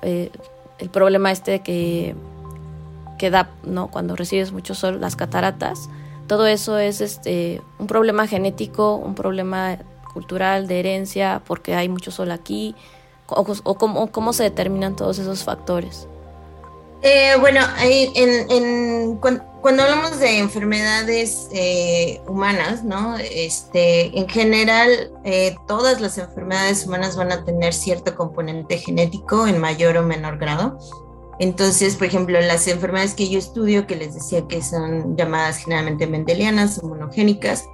eh, 0.02 0.30
el 0.78 0.90
problema 0.90 1.30
este 1.30 1.52
de 1.52 1.60
que, 1.60 2.14
que 3.20 3.28
da, 3.28 3.50
¿no? 3.64 3.90
Cuando 3.90 4.16
recibes 4.16 4.50
mucho 4.50 4.74
sol, 4.74 4.98
las 4.98 5.14
cataratas. 5.14 5.90
Todo 6.26 6.46
eso 6.46 6.78
es 6.78 7.02
este, 7.02 7.60
un 7.78 7.86
problema 7.86 8.26
genético, 8.26 8.96
un 8.96 9.14
problema 9.14 9.76
cultural, 10.14 10.66
de 10.66 10.80
herencia, 10.80 11.42
porque 11.46 11.74
hay 11.74 11.90
mucho 11.90 12.10
sol 12.10 12.30
aquí, 12.30 12.74
o, 13.26 13.44
cómo, 14.10 14.32
se 14.32 14.44
determinan 14.44 14.96
todos 14.96 15.18
esos 15.18 15.44
factores. 15.44 16.08
Eh, 17.02 17.34
bueno, 17.40 17.60
en, 17.82 18.50
en, 18.50 19.16
cuando, 19.16 19.82
hablamos 19.82 20.18
de 20.18 20.38
enfermedades 20.38 21.48
eh, 21.52 22.22
humanas, 22.26 22.84
¿no? 22.84 23.18
Este, 23.18 24.18
en 24.18 24.28
general, 24.30 25.12
eh, 25.24 25.56
todas 25.68 26.00
las 26.00 26.16
enfermedades 26.16 26.86
humanas 26.86 27.16
van 27.16 27.32
a 27.32 27.44
tener 27.44 27.74
cierto 27.74 28.14
componente 28.14 28.78
genético 28.78 29.46
en 29.46 29.58
mayor 29.58 29.98
o 29.98 30.04
menor 30.04 30.38
grado. 30.38 30.78
Entonces, 31.40 31.96
por 31.96 32.06
ejemplo, 32.06 32.40
las 32.40 32.68
enfermedades 32.68 33.14
que 33.14 33.28
yo 33.28 33.38
estudio, 33.38 33.86
que 33.86 33.96
les 33.96 34.14
decía 34.14 34.46
que 34.46 34.62
son 34.62 35.16
llamadas 35.16 35.56
generalmente 35.56 36.06
mendelianas 36.06 36.78
o 36.78 36.86
monogénicas, 36.86 37.64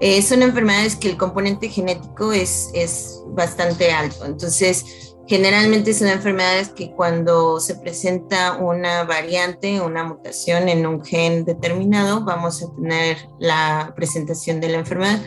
eh, 0.00 0.22
son 0.22 0.42
enfermedades 0.42 0.96
que 0.96 1.10
el 1.10 1.18
componente 1.18 1.68
genético 1.68 2.32
es, 2.32 2.70
es 2.72 3.22
bastante 3.34 3.92
alto. 3.92 4.24
Entonces, 4.24 5.10
Generalmente 5.30 5.94
son 5.94 6.08
enfermedades 6.08 6.70
que 6.70 6.90
cuando 6.90 7.60
se 7.60 7.76
presenta 7.76 8.56
una 8.56 9.04
variante, 9.04 9.80
una 9.80 10.02
mutación 10.02 10.68
en 10.68 10.84
un 10.84 11.04
gen 11.04 11.44
determinado, 11.44 12.24
vamos 12.24 12.64
a 12.64 12.74
tener 12.74 13.16
la 13.38 13.92
presentación 13.94 14.60
de 14.60 14.70
la 14.70 14.78
enfermedad. 14.78 15.20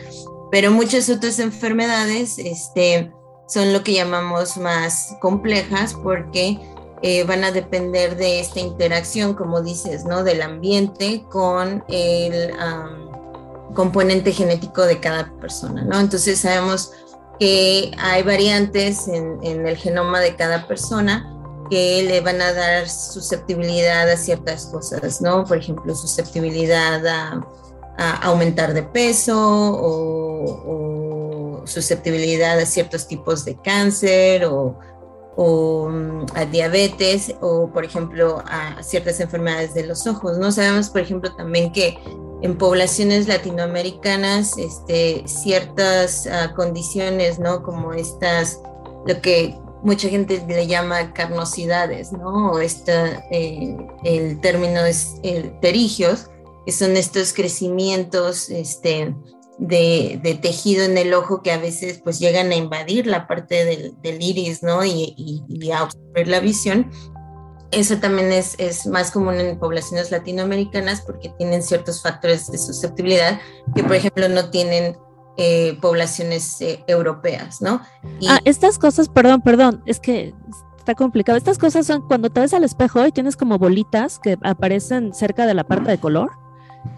Pero 0.50 0.70
muchas 0.70 1.08
otras 1.08 1.38
enfermedades 1.38 2.38
este, 2.38 3.10
son 3.48 3.72
lo 3.72 3.82
que 3.82 3.94
llamamos 3.94 4.58
más 4.58 5.16
complejas 5.22 5.94
porque 5.94 6.60
eh, 7.06 7.22
van 7.24 7.44
a 7.44 7.52
depender 7.52 8.16
de 8.16 8.40
esta 8.40 8.60
interacción, 8.60 9.34
como 9.34 9.60
dices, 9.60 10.06
¿no? 10.06 10.24
Del 10.24 10.40
ambiente 10.40 11.22
con 11.28 11.84
el 11.88 12.50
componente 13.74 14.32
genético 14.32 14.86
de 14.86 15.00
cada 15.00 15.30
persona, 15.38 15.84
¿no? 15.84 16.00
Entonces 16.00 16.40
sabemos 16.40 16.92
que 17.38 17.90
hay 17.98 18.22
variantes 18.22 19.06
en, 19.06 19.38
el 19.42 19.76
genoma 19.76 20.20
de 20.20 20.34
cada 20.34 20.66
persona 20.66 21.30
que 21.68 22.04
le 22.04 22.22
van 22.22 22.40
a 22.40 22.54
dar 22.54 22.88
susceptibilidad 22.88 24.08
a 24.08 24.16
ciertas 24.16 24.64
cosas, 24.64 25.20
¿no? 25.20 25.44
Por 25.44 25.58
ejemplo, 25.58 25.94
susceptibilidad 25.94 27.06
a, 27.06 27.46
aumentar 28.22 28.72
de 28.72 28.82
peso 28.82 29.36
o, 29.36 30.14
susceptibilidad 31.66 32.58
a 32.58 32.64
ciertos 32.64 33.06
tipos 33.06 33.44
de 33.44 33.56
cáncer 33.60 34.46
o, 34.46 34.78
o, 35.36 35.88
mm, 35.88 36.26
a 36.34 36.44
diabetes 36.44 37.34
o, 37.40 37.70
por 37.72 37.84
ejemplo, 37.84 38.42
a 38.46 38.82
ciertas 38.82 39.20
enfermedades 39.20 39.74
de 39.74 39.86
los 39.86 40.06
ojos, 40.06 40.38
¿no? 40.38 40.52
Sabemos, 40.52 40.90
por 40.90 41.00
ejemplo, 41.00 41.34
también 41.34 41.72
que 41.72 41.98
en 42.42 42.58
poblaciones 42.58 43.26
latinoamericanas 43.26 44.58
este, 44.58 45.24
ciertas 45.26 46.26
ah, 46.26 46.52
condiciones, 46.54 47.38
¿no? 47.38 47.62
Como 47.62 47.94
estas, 47.94 48.60
lo 49.06 49.20
que 49.22 49.56
mucha 49.82 50.08
gente 50.08 50.42
le 50.46 50.66
llama 50.66 51.12
carnosidades, 51.12 52.12
¿no? 52.12 52.52
O 52.52 52.58
esta, 52.58 53.24
eh, 53.30 53.76
el 54.04 54.40
término 54.40 54.84
es 54.84 55.16
el 55.22 55.58
terigios, 55.60 56.30
que 56.66 56.72
son 56.72 56.96
estos 56.96 57.32
crecimientos 57.32 58.48
este, 58.48 59.14
de, 59.58 60.38
tejido 60.42 60.84
en 60.84 60.98
el 60.98 61.14
ojo 61.14 61.42
que 61.42 61.52
a 61.52 61.58
veces 61.58 62.00
pues 62.02 62.18
llegan 62.18 62.50
a 62.50 62.56
invadir 62.56 63.06
la 63.06 63.26
parte 63.26 63.92
del, 64.02 64.22
iris, 64.22 64.62
¿no? 64.62 64.84
Y, 64.84 65.14
y, 65.48 65.70
a 65.70 65.84
obstruir 65.84 66.28
la 66.28 66.40
visión 66.40 66.90
eso 67.70 67.98
también 67.98 68.32
es, 68.32 68.54
es, 68.58 68.86
más 68.86 69.10
común 69.10 69.34
en 69.34 69.58
poblaciones 69.58 70.10
latinoamericanas 70.10 71.00
porque 71.00 71.30
tienen 71.38 71.62
ciertos 71.62 72.02
factores 72.02 72.50
de 72.50 72.58
susceptibilidad 72.58 73.40
que, 73.74 73.82
por 73.82 73.96
ejemplo, 73.96 74.28
no 74.28 74.50
tienen 74.50 74.96
eh, 75.36 75.76
poblaciones 75.80 76.60
eh, 76.60 76.84
europeas, 76.86 77.60
¿no? 77.60 77.80
ah, 78.28 78.38
estas 78.44 78.78
cosas, 78.78 79.08
perdón, 79.08 79.42
perdón, 79.42 79.82
es 79.86 79.98
que 79.98 80.32
está 80.78 80.94
complicado. 80.94 81.36
Estas 81.36 81.58
cosas 81.58 81.86
son 81.86 82.06
cuando 82.06 82.30
te 82.30 82.40
ves 82.40 82.54
al 82.54 82.62
espejo 82.62 83.04
y 83.06 83.10
tienes 83.10 83.36
como 83.36 83.58
bolitas 83.58 84.18
que 84.18 84.38
aparecen 84.42 85.12
cerca 85.12 85.46
de 85.46 85.54
la 85.54 85.64
parte 85.64 85.90
de 85.90 85.98
color, 85.98 86.30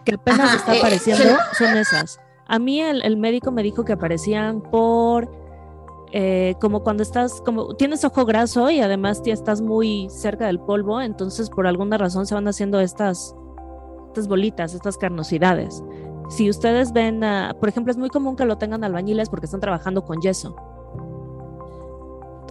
que 0.04 0.16
apenas 0.16 0.54
está 0.54 0.74
eh, 0.74 0.78
apareciendo, 0.80 1.38
son 1.56 1.76
esas. 1.76 2.20
A 2.46 2.58
mí 2.58 2.80
el, 2.80 3.02
el 3.04 3.16
médico 3.16 3.50
me 3.50 3.62
dijo 3.62 3.84
que 3.84 3.92
aparecían 3.92 4.60
por 4.60 5.30
eh, 6.12 6.54
como 6.60 6.82
cuando 6.82 7.02
estás, 7.02 7.40
como 7.42 7.74
tienes 7.74 8.04
ojo 8.04 8.24
graso 8.24 8.70
y 8.70 8.80
además 8.80 9.22
ya 9.24 9.34
estás 9.34 9.60
muy 9.60 10.08
cerca 10.08 10.46
del 10.46 10.60
polvo, 10.60 11.00
entonces 11.00 11.50
por 11.50 11.66
alguna 11.66 11.98
razón 11.98 12.26
se 12.26 12.34
van 12.34 12.46
haciendo 12.46 12.80
estas, 12.80 13.34
estas 14.08 14.28
bolitas, 14.28 14.72
estas 14.72 14.96
carnosidades. 14.96 15.82
Si 16.30 16.48
ustedes 16.48 16.92
ven, 16.92 17.20
por 17.60 17.68
ejemplo, 17.68 17.90
es 17.90 17.98
muy 17.98 18.08
común 18.08 18.36
que 18.36 18.44
lo 18.44 18.56
tengan 18.56 18.82
albañiles 18.84 19.28
porque 19.28 19.46
están 19.46 19.60
trabajando 19.60 20.04
con 20.04 20.20
yeso. 20.20 20.56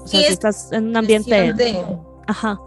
O 0.04 0.08
sea, 0.08 0.20
si 0.20 0.26
estás 0.28 0.72
en 0.72 0.90
un 0.90 0.98
ambiente... 0.98 1.54
De, 1.54 1.84
ajá. 2.28 2.62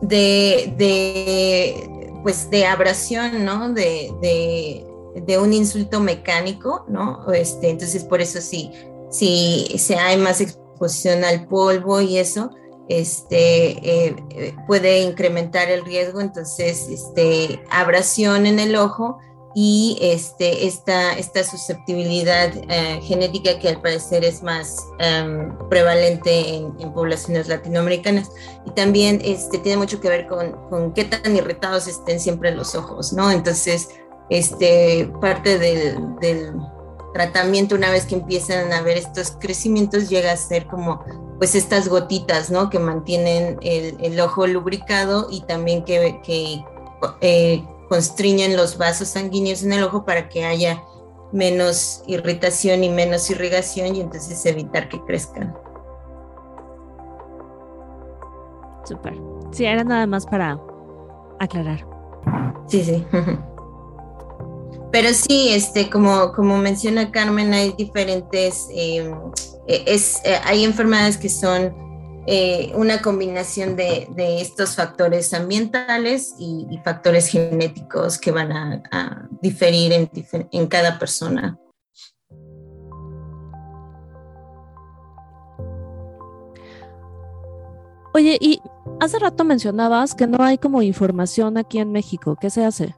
De, 0.00 0.74
de, 0.76 2.12
pues 2.22 2.50
de 2.50 2.66
abrasión, 2.66 3.44
¿no? 3.44 3.72
De, 3.72 4.12
de, 4.20 4.84
de 5.14 5.38
un 5.38 5.52
insulto 5.52 6.00
mecánico, 6.00 6.84
¿no? 6.88 7.32
Este, 7.32 7.70
entonces, 7.70 8.04
por 8.04 8.20
eso 8.20 8.40
sí, 8.40 8.70
si, 9.10 9.66
si 9.78 9.94
hay 9.94 10.16
más 10.16 10.40
exposición 10.40 11.24
al 11.24 11.46
polvo 11.46 12.00
y 12.00 12.18
eso, 12.18 12.50
este, 12.88 13.70
eh, 14.06 14.16
eh, 14.30 14.54
puede 14.66 15.00
incrementar 15.00 15.70
el 15.70 15.84
riesgo, 15.84 16.20
entonces, 16.20 16.88
este, 16.88 17.62
abrasión 17.70 18.46
en 18.46 18.58
el 18.58 18.76
ojo 18.76 19.18
y 19.54 19.96
este, 20.00 20.66
esta, 20.66 21.16
esta 21.16 21.44
susceptibilidad 21.44 22.50
eh, 22.68 23.00
genética 23.02 23.58
que 23.60 23.68
al 23.68 23.80
parecer 23.80 24.24
es 24.24 24.42
más 24.42 24.84
em, 24.98 25.56
prevalente 25.68 26.56
en, 26.56 26.74
poblaciones 26.92 27.46
latinoamericanas. 27.46 28.30
Y 28.66 28.72
también 28.72 29.20
este, 29.24 29.58
tiene 29.58 29.78
mucho 29.78 30.00
que 30.00 30.08
ver 30.08 30.26
con, 30.26 30.52
con, 30.68 30.92
qué 30.92 31.04
tan 31.04 31.36
irritados 31.36 31.86
estén 31.86 32.18
siempre 32.18 32.50
los 32.50 32.74
ojos, 32.74 33.12
¿no? 33.12 33.30
Entonces, 33.30 33.88
este, 34.30 35.10
parte 35.20 35.58
del 35.58 36.54
tratamiento, 37.14 37.76
una 37.76 37.90
vez 37.90 38.06
que 38.06 38.16
empiezan 38.16 38.72
a 38.72 38.82
ver 38.82 38.98
estos 38.98 39.30
crecimientos, 39.30 40.10
llega 40.10 40.32
a 40.32 40.36
ser 40.36 40.66
como 40.66 41.02
pues 41.38 41.54
estas 41.54 41.88
gotitas, 41.88 42.50
¿no? 42.50 42.68
Que 42.68 42.78
mantienen 42.78 43.58
el, 43.62 44.20
ojo 44.20 44.46
lubricado 44.46 45.28
y 45.30 45.42
también 45.42 45.84
que, 45.84 46.20
que 46.24 46.64
eh, 47.20 47.64
constriñen 47.88 48.56
los 48.56 48.76
vasos 48.78 49.08
sanguíneos 49.08 49.62
en 49.62 49.72
el 49.72 49.84
ojo 49.84 50.04
para 50.04 50.28
que 50.28 50.44
haya 50.44 50.82
menos 51.32 52.02
irritación 52.06 52.84
y 52.84 52.88
menos 52.88 53.30
irrigación 53.30 53.94
y 53.94 54.00
entonces 54.00 54.44
evitar 54.46 54.88
que 54.88 55.00
crezcan. 55.04 55.56
Súper. 58.84 59.14
Sí, 59.52 59.64
era 59.64 59.84
nada 59.84 60.06
más 60.06 60.26
para 60.26 60.58
aclarar. 61.38 61.86
Sí, 62.66 62.82
sí. 62.82 63.06
Pero 64.94 65.12
sí, 65.12 65.48
este, 65.48 65.90
como, 65.90 66.30
como 66.30 66.56
menciona 66.56 67.10
Carmen, 67.10 67.52
hay 67.52 67.72
diferentes, 67.72 68.68
em, 68.70 69.12
e, 69.66 69.82
es, 69.88 70.20
eh, 70.24 70.38
hay 70.44 70.62
enfermedades 70.62 71.16
que 71.16 71.28
son 71.28 71.74
eh, 72.28 72.70
una 72.76 73.02
combinación 73.02 73.74
de, 73.74 74.06
estos 74.40 74.76
factores 74.76 75.34
ambientales 75.34 76.36
y, 76.38 76.78
factores 76.84 77.26
genéticos 77.26 78.18
que 78.18 78.30
van 78.30 78.52
a, 78.52 79.28
diferir 79.42 79.92
en, 79.92 80.08
en 80.52 80.66
cada 80.68 80.96
persona. 81.00 81.58
Oye, 88.14 88.38
y 88.40 88.62
hace 89.00 89.18
rato 89.18 89.42
mencionabas 89.42 90.14
que 90.14 90.28
no 90.28 90.40
hay 90.44 90.56
como 90.56 90.82
información 90.82 91.58
aquí 91.58 91.80
en 91.80 91.90
México. 91.90 92.36
¿Qué 92.40 92.48
se 92.48 92.64
hace? 92.64 92.94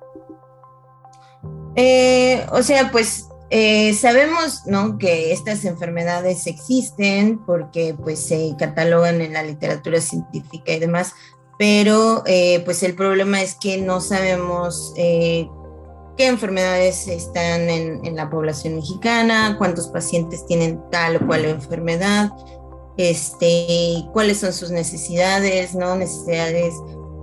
Eh, 1.76 2.45
o 2.50 2.62
sea, 2.62 2.90
pues 2.90 3.28
eh, 3.50 3.92
sabemos 3.95 4.62
¿no? 4.66 4.99
que 4.99 5.33
estas 5.33 5.64
enfermedades 5.64 6.47
existen 6.47 7.38
porque 7.45 7.95
pues 7.95 8.18
se 8.18 8.54
catalogan 8.59 9.21
en 9.21 9.35
la 9.35 9.42
literatura 9.42 10.00
científica 10.00 10.73
y 10.73 10.80
demás, 10.80 11.12
pero 11.59 12.23
eh, 12.26 12.62
pues 12.64 12.83
el 12.83 12.95
problema 12.95 13.42
es 13.42 13.54
que 13.54 13.78
no 13.78 14.00
sabemos 14.00 14.92
qué 14.97 15.49
enfermedades 16.18 17.06
están 17.09 17.68
en, 17.68 18.04
en, 18.04 18.16
la 18.16 18.30
población 18.30 18.76
mexicana, 18.76 19.56
cuántos 19.59 19.88
pacientes 19.88 20.47
tienen 20.47 20.80
tal 20.90 21.16
o 21.16 21.26
cual 21.26 21.45
enfermedad, 21.45 22.30
este, 22.97 24.06
cuáles 24.12 24.38
son 24.38 24.52
sus 24.54 24.71
necesidades, 24.71 25.75
¿no? 25.75 25.97
Necesidades 25.97 26.75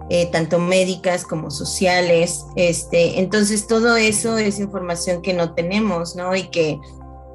eh, 0.09 0.29
tanto 0.31 0.59
médicas 0.59 1.23
como 1.23 1.49
sociales. 1.49 2.45
Este, 2.55 3.19
entonces, 3.19 3.67
todo 3.67 3.95
eso 3.95 4.37
es 4.37 4.59
información 4.59 5.21
que 5.21 5.33
no 5.33 5.53
tenemos, 5.53 6.15
¿no? 6.15 6.35
Y 6.35 6.49
que, 6.49 6.77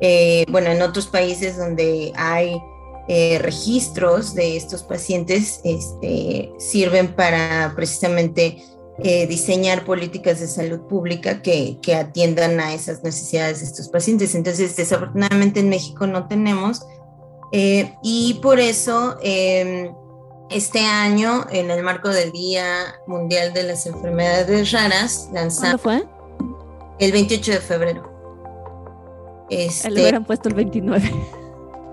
eh, 0.00 0.44
bueno, 0.50 0.70
en 0.70 0.82
otros 0.82 1.06
países 1.06 1.56
donde 1.56 2.12
hay 2.14 2.60
eh, 3.08 3.38
registros 3.40 4.34
de 4.34 4.56
estos 4.56 4.82
pacientes, 4.82 5.60
este, 5.64 6.52
sirven 6.58 7.14
para 7.14 7.72
precisamente 7.74 8.62
diseñar 9.28 9.84
políticas 9.84 10.40
de 10.40 10.48
salud 10.48 10.80
pública 10.88 11.40
que, 11.40 11.78
que 11.80 11.94
atiendan 11.94 12.58
a 12.58 12.74
esas 12.74 13.04
necesidades 13.04 13.60
de 13.60 13.66
estos 13.66 13.88
pacientes. 13.88 14.34
Entonces, 14.34 14.74
desafortunadamente 14.74 15.60
en 15.60 15.68
México 15.68 16.08
no 16.08 16.26
tenemos. 16.26 16.82
y 17.52 18.40
por 18.42 18.58
eso 18.58 19.16
em, 19.22 19.92
este 20.50 20.80
año, 20.80 21.46
en 21.50 21.70
el 21.70 21.82
marco 21.82 22.08
del 22.08 22.32
Día 22.32 22.94
Mundial 23.06 23.52
de 23.52 23.64
las 23.64 23.86
Enfermedades 23.86 24.72
Raras, 24.72 25.28
lanzamos. 25.32 25.80
¿Cuándo 25.82 26.06
fue? 26.06 26.96
El 26.98 27.12
28 27.12 27.52
de 27.52 27.58
febrero. 27.58 29.46
Este, 29.50 29.90
Le 29.90 30.02
hubieran 30.02 30.24
puesto 30.24 30.48
el 30.48 30.54
29. 30.54 31.10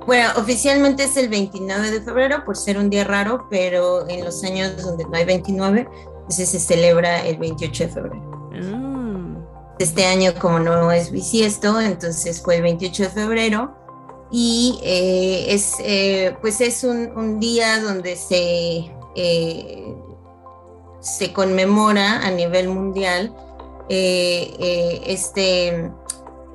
Bueno, 0.06 0.30
oficialmente 0.38 1.06
es 1.06 1.18
el 1.18 1.30
29 1.30 1.90
de 1.90 2.02
febrero 2.02 2.46
por 2.46 2.56
ser 2.56 2.78
un 2.78 2.92
día 2.92 3.04
raro, 3.04 3.48
pero 3.50 4.08
en 4.08 4.24
los 4.24 4.44
años 4.44 4.78
donde 4.84 5.04
no 5.04 5.18
hay 5.18 5.26
29, 5.26 5.88
entonces 6.06 6.50
se 6.50 6.60
celebra 6.60 7.26
el 7.26 7.38
28 7.38 7.86
de 7.86 7.90
febrero. 7.90 8.52
Mm. 8.52 9.38
Este 9.80 10.06
año, 10.06 10.34
como 10.40 10.60
no 10.60 10.92
es 10.92 11.12
bisiesto, 11.12 11.82
entonces 11.82 12.40
fue 12.42 12.58
el 12.58 12.62
28 12.62 13.04
de 13.04 13.10
febrero 13.10 13.85
y 14.32 14.80
es, 14.84 15.76
pues 16.42 16.62
es 16.62 16.84
un, 16.84 17.40
día 17.40 17.80
donde 17.80 18.16
se, 18.16 18.92
se 21.00 21.34
conmemora 21.34 22.26
a 22.26 22.32
nivel 22.32 22.70
mundial 22.70 23.36
este 23.88 25.92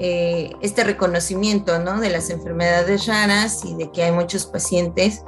eh, 0.03 0.57
este 0.63 0.83
reconocimiento 0.83 1.79
¿no? 1.79 2.01
de 2.01 2.09
las 2.09 2.31
enfermedades 2.31 3.05
raras 3.05 3.67
y 3.67 3.75
de 3.75 3.93
que 3.93 4.05
hay 4.05 4.13
muchos 4.13 4.47
pacientes 4.47 5.25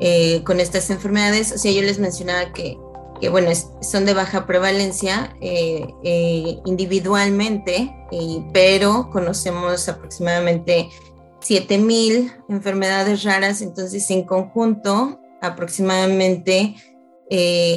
eh, 0.00 0.42
con 0.42 0.58
estas 0.58 0.90
enfermedades. 0.90 1.52
O 1.52 1.58
sea, 1.58 1.70
yo 1.70 1.82
les 1.82 2.00
mencionaba 2.00 2.52
que, 2.52 2.76
que 3.20 3.28
bueno, 3.28 3.52
son 3.80 4.06
de 4.06 4.14
baja 4.14 4.44
prevalencia 4.44 5.36
eh, 5.40 5.86
individualmente, 6.64 7.94
pero 8.52 9.08
conocemos 9.12 9.88
aproximadamente 9.88 10.88
7000 11.40 12.32
enfermedades 12.48 13.24
raras, 13.24 13.62
entonces 13.62 14.10
en 14.10 14.24
conjunto 14.24 15.20
aproximadamente 15.40 16.74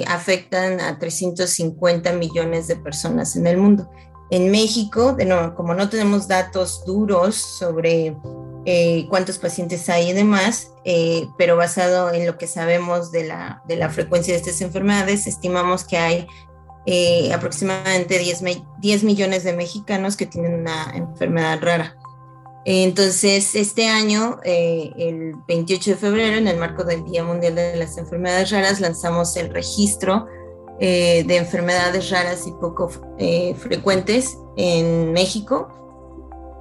afectan 0.07 0.79
a 0.79 0.97
350 0.97 2.13
millones 2.13 2.67
de 2.67 2.77
personas 2.77 3.35
en 3.35 3.47
el 3.47 3.57
mundo. 3.57 3.89
En 4.31 4.49
México, 4.49 5.11
de 5.11 5.25
nuevo, 5.25 5.53
como 5.55 5.73
no 5.73 5.89
tenemos 5.89 6.25
datos 6.29 6.85
duros 6.85 7.35
sobre 7.35 8.15
eh, 8.65 9.07
cuántos 9.09 9.39
pacientes 9.39 9.89
hay 9.89 10.11
y 10.11 10.13
demás, 10.13 10.71
eh, 10.85 11.27
pero 11.37 11.57
basado 11.57 12.13
en 12.13 12.25
lo 12.25 12.37
que 12.37 12.47
sabemos 12.47 13.11
de 13.11 13.25
la, 13.25 13.61
de 13.67 13.75
la, 13.75 13.89
frecuencia 13.89 14.33
de 14.33 14.39
estas 14.39 14.61
enfermedades, 14.61 15.27
estimamos 15.27 15.83
que 15.83 15.97
hay 15.97 16.27
eh, 16.85 17.33
aproximadamente 17.33 18.19
10, 18.19 18.43
10, 18.79 19.03
millones 19.03 19.43
de 19.43 19.53
mexicanos 19.53 20.15
que 20.15 20.27
tienen 20.27 20.61
una 20.61 20.91
enfermedad 20.93 21.59
rara. 21.61 21.97
Entonces, 22.65 23.55
este 23.55 23.87
año, 23.87 24.39
el 24.43 25.33
28 25.47 25.91
de 25.91 25.97
febrero, 25.97 26.37
en 26.37 26.47
el 26.47 26.57
marco 26.57 26.83
del 26.83 27.03
Día 27.05 27.23
Mundial 27.23 27.55
de 27.55 27.75
las 27.75 27.97
Enfermedades 27.97 28.51
Raras, 28.51 28.79
lanzamos 28.79 29.35
el 29.35 29.49
registro 29.51 30.27
eh, 30.83 31.23
de 31.27 31.37
enfermedades 31.37 32.09
raras 32.09 32.47
y 32.47 32.51
poco 32.53 32.89
eh, 33.19 33.53
frecuentes 33.53 34.35
en 34.57 35.13
México. 35.13 35.67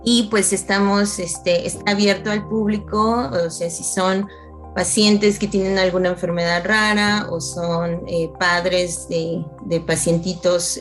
Y 0.05 0.25
pues 0.25 0.53
estamos, 0.53 1.19
este, 1.19 1.67
está 1.67 1.93
abierto 1.93 2.31
al 2.31 2.47
público, 2.47 3.31
o 3.33 3.49
sea, 3.49 3.71
si 3.71 3.83
son 3.83 4.29
pacientes 4.75 5.39
que 5.39 5.47
tienen 5.47 5.79
alguna 5.79 6.11
enfermedad 6.11 6.63
rara 6.67 7.29
o 7.31 7.41
son 7.41 8.03
eh, 8.09 8.31
padres 8.39 9.09
de, 9.09 9.43
de 9.65 9.81
pacientitos 9.81 10.79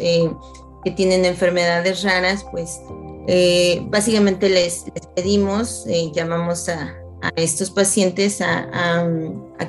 que 0.84 0.92
tienen 0.92 1.24
enfermedades 1.24 2.04
raras, 2.04 2.46
pues 2.52 2.82
básicamente 3.90 4.50
les, 4.50 4.86
pedimos, 5.16 5.86
llamamos 6.14 6.70
a, 6.70 6.96
estos 7.36 7.70
pacientes 7.70 8.42
a, 8.42 9.08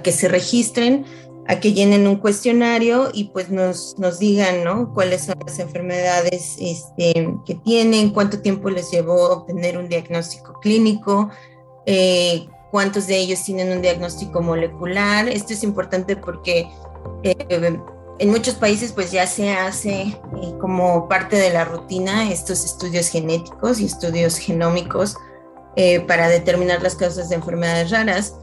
que 0.02 0.12
se 0.12 0.29
registren 0.29 1.05
a 1.50 1.59
que 1.59 1.73
llenen 1.73 2.07
un 2.07 2.17
cuestionario 2.17 3.11
y 3.12 3.25
pues 3.25 3.50
nos, 3.50 3.97
digan, 4.21 4.62
¿no? 4.62 4.95
Cuáles 4.95 5.25
son 5.25 5.35
las 5.45 5.59
enfermedades 5.59 6.57
este, 6.61 7.35
que 7.45 7.57
tienen, 7.57 8.11
cuánto 8.11 8.40
tiempo 8.40 8.71
les 8.71 8.90
llevó 8.93 9.31
obtener 9.31 9.76
un 9.76 9.88
diagnóstico 9.88 10.61
clínico, 10.61 11.29
eh, 11.87 12.47
cuántos 12.71 13.09
de 13.09 13.19
ellos 13.19 13.43
tienen 13.43 13.73
un 13.73 13.83
diagnóstico 13.83 14.40
molecular. 14.43 15.29
Esto 15.29 15.52
es 15.52 15.64
importante 15.64 16.14
porque 16.14 16.69
eh, 17.25 17.81
en 18.21 18.31
muchos 18.31 18.55
países 18.55 18.93
pues 18.93 19.11
ya 19.11 19.27
se 19.27 19.50
hace 19.50 20.03
eh, 20.03 20.19
como 20.61 21.09
parte 21.09 21.37
de 21.37 21.50
la 21.50 21.65
rutina 21.65 22.31
estos 22.31 22.65
estudios 22.65 23.09
genéticos 23.09 23.81
y 23.81 23.87
estudios 23.87 24.37
genómicos 24.37 25.17
para 26.07 26.29
determinar 26.29 26.83
las 26.83 26.95
causas 26.95 27.31
de 27.31 27.37
enfermedades 27.37 27.91
raras. 27.91 28.35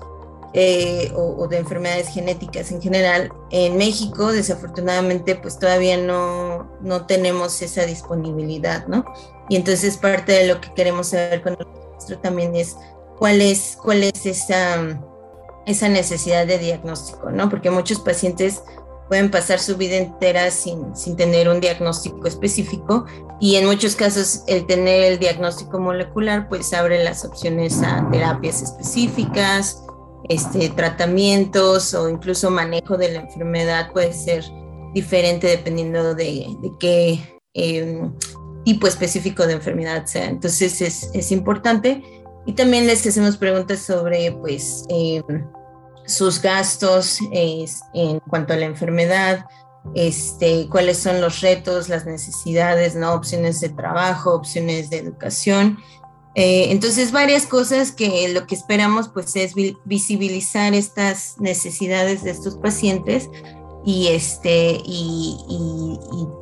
Eh, 0.53 1.11
o, 1.13 1.47
de 1.47 1.57
enfermedades 1.57 2.07
genéticas 2.07 2.71
en 2.71 2.81
general. 2.81 3.31
En 3.51 3.77
México, 3.77 4.31
desafortunadamente, 4.31 5.35
pues 5.35 5.59
todavía 5.59 5.97
no, 5.97 6.71
no 6.81 7.05
tenemos 7.05 7.61
esa 7.61 7.85
disponibilidad, 7.85 8.87
¿no? 8.87 9.05
Y 9.49 9.55
entonces 9.55 9.97
parte 9.97 10.31
de 10.31 10.47
lo 10.47 10.59
que 10.59 10.73
queremos 10.73 11.09
saber 11.09 11.43
con 11.43 11.53
el 11.59 11.67
registro 11.91 12.19
también 12.19 12.55
es 12.55 12.75
cuál 13.19 13.41
es, 13.41 13.77
cuál 13.83 14.03
es 14.03 14.25
esa, 14.25 14.99
esa 15.65 15.89
necesidad 15.89 16.47
de 16.47 16.57
diagnóstico, 16.57 17.29
¿no? 17.29 17.49
Porque 17.49 17.69
muchos 17.69 17.99
pacientes 17.99 18.63
pueden 19.07 19.31
pasar 19.31 19.59
su 19.59 19.77
vida 19.77 19.97
entera 19.97 20.51
sin, 20.51 20.95
sin, 20.95 21.15
tener 21.15 21.49
un 21.49 21.59
diagnóstico 21.59 22.27
específico 22.27 23.05
y 23.39 23.55
en 23.55 23.65
muchos 23.65 23.95
casos 23.95 24.43
el 24.47 24.65
tener 24.65 25.03
el 25.03 25.19
diagnóstico 25.19 25.79
molecular 25.79 26.49
pues 26.49 26.73
abre 26.73 27.03
las 27.03 27.23
opciones 27.23 27.81
a 27.81 28.07
terapias 28.11 28.61
específicas, 28.61 29.83
este, 30.29 30.69
tratamientos 30.69 31.93
o 31.93 32.09
incluso 32.09 32.49
manejo 32.49 32.97
de 32.97 33.13
la 33.13 33.19
enfermedad 33.21 33.91
puede 33.93 34.13
ser 34.13 34.43
diferente 34.93 35.47
dependiendo 35.47 36.15
de, 36.15 36.47
qué 36.79 37.39
em, 37.53 38.13
tipo 38.65 38.87
específico 38.87 39.45
de 39.47 39.53
enfermedad 39.53 40.05
sea. 40.05 40.25
Entonces 40.25 40.81
es, 40.81 41.09
es, 41.13 41.31
importante. 41.31 42.03
Y 42.45 42.53
también 42.53 42.87
les 42.87 43.05
hacemos 43.05 43.37
preguntas 43.37 43.79
sobre 43.79 44.31
pues, 44.31 44.85
em, 44.89 45.23
sus 46.07 46.41
gastos 46.41 47.19
en 47.31 48.19
cuanto 48.21 48.53
a 48.53 48.57
la 48.57 48.65
enfermedad, 48.65 49.45
este, 49.93 50.67
cuáles 50.69 50.97
son 50.97 51.21
los 51.21 51.41
retos, 51.41 51.87
las 51.87 52.05
necesidades, 52.05 52.95
¿no? 52.95 53.13
opciones 53.13 53.61
de 53.61 53.69
trabajo, 53.69 54.33
opciones 54.33 54.89
de 54.89 54.97
educación 54.97 55.77
eh, 56.39 56.71
entonces, 56.71 57.11
varias 57.11 57.47
cosas 57.47 57.91
que 57.91 58.27
lo 58.29 58.45
que 58.45 58.53
esperamos 58.53 59.09
pues 59.09 59.35
es 59.35 59.55
visibilizar 59.85 60.75
estas 60.75 61.39
necesidades 61.39 62.23
de 62.23 62.29
estos 62.29 62.57
pacientes 62.57 63.27
y 63.83 64.09
este 64.09 64.79
y, 64.85 65.35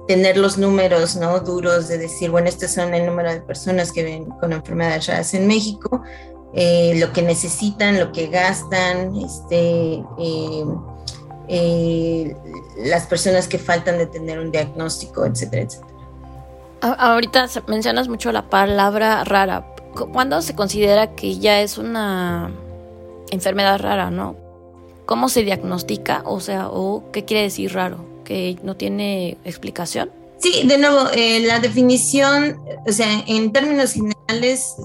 tener 0.10 0.36
los 0.36 0.58
números 0.58 1.16
no 1.16 1.40
duros 1.40 1.88
de 1.88 1.98
decir 1.98 2.30
bueno 2.30 2.48
estos 2.48 2.72
son 2.72 2.94
el 2.94 3.06
número 3.06 3.32
de 3.32 3.42
personas 3.42 3.92
que 3.92 4.04
ven 4.04 4.26
con 4.26 4.54
enfermedades 4.54 5.08
raras 5.08 5.34
en 5.34 5.48
México 5.48 6.04
eh, 6.54 6.94
lo 7.00 7.12
que 7.12 7.22
necesitan 7.22 8.00
lo 8.00 8.12
que 8.12 8.28
gastan 8.28 9.16
este 9.16 10.04
eh, 11.48 12.36
las 12.78 13.06
personas 13.08 13.48
que 13.48 13.60
faltan 13.60 13.98
de 13.98 14.08
tener 14.08 14.40
un 14.40 14.52
diagnóstico 14.52 15.26
etcétera 15.26 15.64
etcétera 15.64 15.96
ahorita 16.82 17.48
mencionas 17.68 18.08
mucho 18.08 18.32
la 18.32 18.50
palabra 18.50 19.24
rara 19.24 19.76
¿Cuándo 19.96 20.42
se 20.42 20.56
considera 20.56 21.16
que 21.16 21.40
ya 21.40 21.62
es 21.62 21.78
una 21.78 22.52
enfermedad 23.32 23.80
rara, 23.80 24.12
no? 24.12 24.36
¿Cómo 25.06 25.30
se 25.30 25.44
diagnostica? 25.44 26.22
O 26.26 26.42
sea, 26.42 26.68
¿o 26.68 27.12
qué 27.12 27.24
quiere 27.24 27.44
decir 27.44 27.74
raro? 27.74 28.00
¿Que 28.26 28.58
no 28.62 28.76
tiene 28.76 29.38
explicación? 29.46 30.12
Sí, 30.38 30.68
de 30.68 30.78
nuevo, 30.78 31.10
eh, 31.14 31.40
la 31.42 31.60
definición, 31.60 32.60
o 32.86 32.92
sea, 32.92 33.24
en 33.26 33.54
términos 33.54 33.94
generales, 33.94 34.76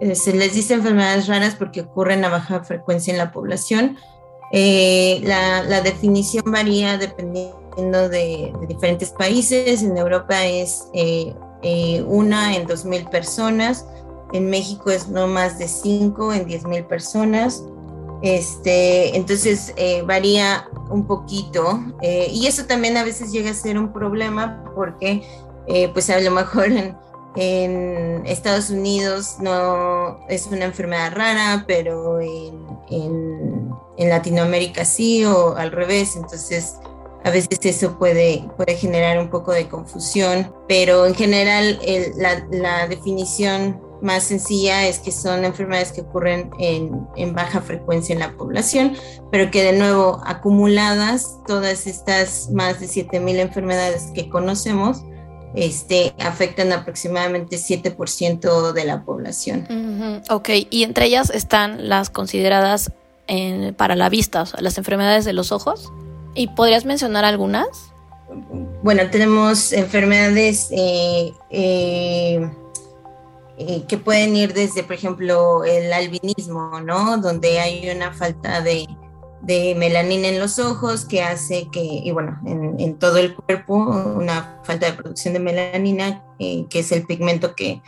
eh, 0.00 0.14
se 0.14 0.32
les 0.32 0.54
dice 0.54 0.74
enfermedades 0.74 1.26
raras 1.26 1.54
porque 1.54 1.82
ocurren 1.82 2.24
a 2.24 2.28
baja 2.28 2.64
frecuencia 2.64 3.12
en 3.12 3.18
la 3.18 3.32
población. 3.32 3.96
Eh, 4.52 5.20
la, 5.22 5.80
definición 5.82 6.44
varía 6.46 6.98
dependiendo 6.98 8.08
de, 8.08 8.52
diferentes 8.68 9.10
países. 9.10 9.82
En 9.82 9.96
Europa 9.96 10.44
es 10.44 10.88
una 12.06 12.56
en 12.56 12.66
dos 12.66 12.84
mil 12.84 13.04
personas 13.06 13.84
en 14.32 14.48
México 14.48 14.90
es 14.90 15.08
no 15.08 15.26
más 15.26 15.58
de 15.58 15.68
5 15.68 16.32
en 16.32 16.46
10 16.46 16.66
mil 16.66 16.84
personas. 16.84 17.64
Este, 18.22 19.16
entonces 19.16 19.72
eh, 19.76 20.02
varía 20.02 20.68
un 20.90 21.06
poquito 21.06 21.82
eh, 22.02 22.28
y 22.30 22.46
eso 22.46 22.66
también 22.66 22.98
a 22.98 23.04
veces 23.04 23.32
llega 23.32 23.50
a 23.50 23.54
ser 23.54 23.78
un 23.78 23.94
problema 23.94 24.62
porque 24.74 25.22
eh, 25.66 25.88
pues 25.88 26.10
a 26.10 26.20
lo 26.20 26.30
mejor 26.30 26.66
en, 26.66 26.94
en, 27.36 28.22
Estados 28.26 28.70
Unidos 28.70 29.36
no 29.40 30.20
es 30.28 30.46
una 30.46 30.64
enfermedad 30.64 31.12
rara, 31.14 31.64
pero 31.66 32.20
en, 32.20 32.66
en, 32.90 34.08
Latinoamérica 34.08 34.84
sí 34.84 35.24
o 35.24 35.54
al 35.56 35.72
revés, 35.72 36.16
entonces 36.16 36.76
a 37.22 37.30
veces 37.30 37.58
eso 37.62 37.98
puede, 37.98 38.44
puede 38.56 38.76
generar 38.76 39.18
un 39.18 39.28
poco 39.28 39.52
de 39.52 39.68
confusión, 39.68 40.54
pero 40.66 41.04
en 41.06 41.14
general 41.14 41.78
la, 42.16 42.46
la 42.50 42.88
definición 42.88 43.78
más 44.02 44.24
sencilla 44.24 44.86
es 44.86 44.98
que 44.98 45.12
son 45.12 45.44
enfermedades 45.44 45.92
que 45.92 46.00
ocurren 46.02 46.50
en, 46.58 47.06
en, 47.16 47.34
baja 47.34 47.60
frecuencia 47.60 48.12
en 48.12 48.20
la 48.20 48.32
población, 48.36 48.96
pero 49.30 49.50
que 49.50 49.62
de 49.62 49.72
nuevo 49.72 50.20
acumuladas, 50.24 51.38
todas 51.46 51.86
estas 51.86 52.50
más 52.50 52.80
de 52.80 52.86
7.000 52.86 53.40
enfermedades 53.40 54.08
que 54.14 54.28
conocemos, 54.28 55.02
este, 55.54 56.14
afectan 56.18 56.72
aproximadamente 56.72 57.56
7% 57.56 58.72
de 58.72 58.84
la 58.84 59.02
población. 59.02 60.22
Ok, 60.30 60.50
y 60.70 60.82
entre 60.84 61.06
ellas 61.06 61.30
están 61.30 61.88
las 61.88 62.10
consideradas 62.10 62.92
en, 63.26 63.74
para 63.74 63.96
la 63.96 64.08
vista, 64.08 64.42
o 64.42 64.46
sea, 64.46 64.60
las 64.60 64.78
enfermedades 64.78 65.24
de 65.24 65.32
los 65.32 65.52
ojos. 65.52 65.92
¿Y 66.34 66.48
podrías 66.48 66.84
mencionar 66.84 67.24
algunas? 67.24 67.68
Bueno, 68.82 69.10
tenemos 69.10 69.72
enfermedades... 69.72 70.68
Eh, 70.70 71.32
eh, 73.62 73.84
que 73.86 73.98
pueden 73.98 74.34
ir 74.36 74.54
desde, 74.54 74.82
por 74.82 74.94
ejemplo, 74.94 75.64
el 75.64 75.92
albinismo, 75.92 76.80
¿no? 76.80 77.18
Donde 77.18 77.60
hay 77.60 77.90
una 77.94 78.10
falta 78.10 78.62
de, 78.62 78.88
de 79.42 79.74
melanina 79.74 80.28
en 80.28 80.38
los 80.38 80.58
ojos 80.58 81.04
que 81.04 81.22
hace 81.22 81.68
que, 81.70 81.80
y 81.82 82.10
bueno, 82.10 82.38
en, 82.44 82.98
todo 82.98 83.18
el 83.18 83.34
cuerpo, 83.34 83.76
una 83.76 84.60
falta 84.64 84.86
de 84.86 84.92
producción 84.92 85.34
de 85.34 85.40
melanina, 85.40 86.24
que 86.38 86.78
es 86.78 86.92
el 86.92 87.06
pigmento 87.06 87.54
que, 87.54 87.82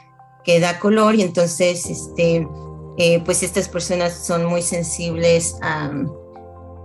que, 0.44 0.60
da 0.60 0.78
color, 0.78 1.14
y 1.14 1.22
entonces, 1.22 1.86
este, 1.86 2.46
pues 3.24 3.42
estas 3.42 3.68
personas 3.68 4.14
son 4.14 4.44
muy 4.46 4.62
sensibles 4.62 5.56
a, 5.62 5.90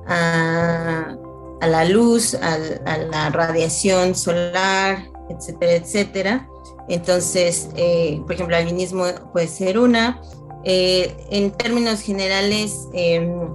a, 0.08 1.68
la 1.68 1.86
luz, 1.86 2.34
a, 2.36 2.58
la 2.58 3.30
radiación 3.30 4.16
solar, 4.16 5.10
etcétera, 5.30 5.74
etcétera. 5.74 6.50
Entonces, 6.90 7.70
eh, 7.76 8.22
por 8.24 8.34
ejemplo, 8.34 8.56
el 8.56 8.64
albinismo 8.64 9.06
puede 9.34 9.48
ser 9.48 9.78
una. 9.78 10.22
Eh, 10.64 11.16
en 11.30 11.52
términos 11.52 12.02
generales, 12.02 12.88
em, 12.94 13.50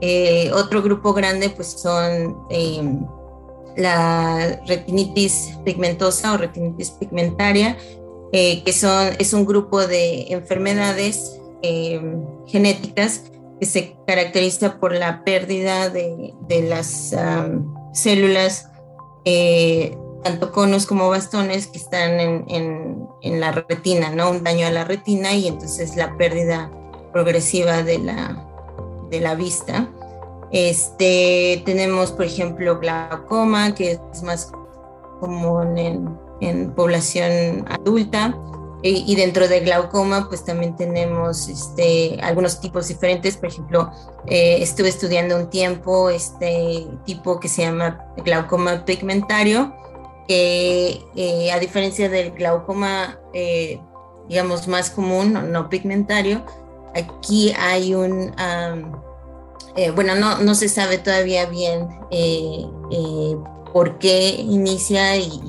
eh, 0.00 0.50
otro 0.52 0.82
grupo 0.82 1.14
grande 1.14 1.50
pues 1.50 1.68
son 1.68 2.36
em, 2.50 3.06
la 3.76 4.60
retinitis 4.66 5.58
pigmentosa 5.64 6.32
o 6.32 6.36
retinitis 6.36 6.90
pigmentaria, 6.90 7.76
que 8.32 8.72
son, 8.72 9.14
es 9.18 9.32
un 9.32 9.46
grupo 9.46 9.86
de 9.86 10.26
enfermedades 10.32 11.40
genéticas 12.46 13.30
que 13.58 13.66
se 13.66 13.96
caracteriza 14.06 14.78
por 14.78 14.94
la 14.94 15.24
pérdida 15.24 15.88
de, 15.88 16.34
las 16.68 17.14
células, 17.96 18.70
eh, 19.24 19.96
tanto 20.22 20.52
conos 20.52 20.86
como 20.86 21.08
bastones, 21.08 21.66
que 21.66 21.78
están 21.78 22.20
en, 22.20 23.06
la 23.22 23.50
retina, 23.50 24.10
¿no? 24.10 24.30
Un 24.30 24.44
daño 24.44 24.68
a 24.68 24.70
la 24.70 24.84
retina 24.84 25.34
y 25.34 25.48
entonces 25.48 25.96
la 25.96 26.16
pérdida 26.16 26.70
progresiva 27.12 27.82
de 27.82 27.98
la, 27.98 28.46
de 29.10 29.20
la 29.20 29.34
vista. 29.34 29.88
Este, 30.52 31.62
tenemos, 31.64 32.12
por 32.12 32.24
ejemplo, 32.24 32.78
glaucoma, 32.78 33.74
que 33.74 33.98
es 34.12 34.22
más 34.22 34.52
común 35.20 35.78
en, 36.40 36.72
población 36.72 37.64
adulta. 37.68 38.36
Y, 38.82 39.16
dentro 39.16 39.48
de 39.48 39.60
glaucoma, 39.60 40.28
pues 40.28 40.44
también 40.44 40.76
tenemos 40.76 41.48
este, 41.48 42.20
algunos 42.22 42.60
tipos 42.60 42.86
diferentes. 42.86 43.36
Por 43.36 43.48
ejemplo, 43.48 43.90
eh, 44.26 44.58
estuve 44.60 44.90
estudiando 44.90 45.36
un 45.36 45.50
tiempo 45.50 46.08
este 46.08 46.86
tipo 47.04 47.40
que 47.40 47.48
se 47.48 47.62
llama 47.62 48.06
glaucoma 48.24 48.84
pigmentario, 48.84 49.74
que 50.28 51.02
eh, 51.16 51.50
a 51.50 51.58
diferencia 51.58 52.08
del 52.08 52.30
glaucoma, 52.30 53.18
eh, 53.32 53.80
digamos, 54.28 54.68
más 54.68 54.90
común, 54.90 55.50
no, 55.50 55.68
pigmentario, 55.68 56.44
aquí 56.96 57.52
hay 57.58 57.94
un, 57.94 58.32
bueno, 59.94 60.14
no, 60.14 60.38
no 60.38 60.54
se 60.54 60.68
sabe 60.68 60.98
todavía 60.98 61.46
bien 61.46 61.88
por 63.72 63.98
qué 63.98 64.30
inicia 64.30 65.16
y, 65.16 65.40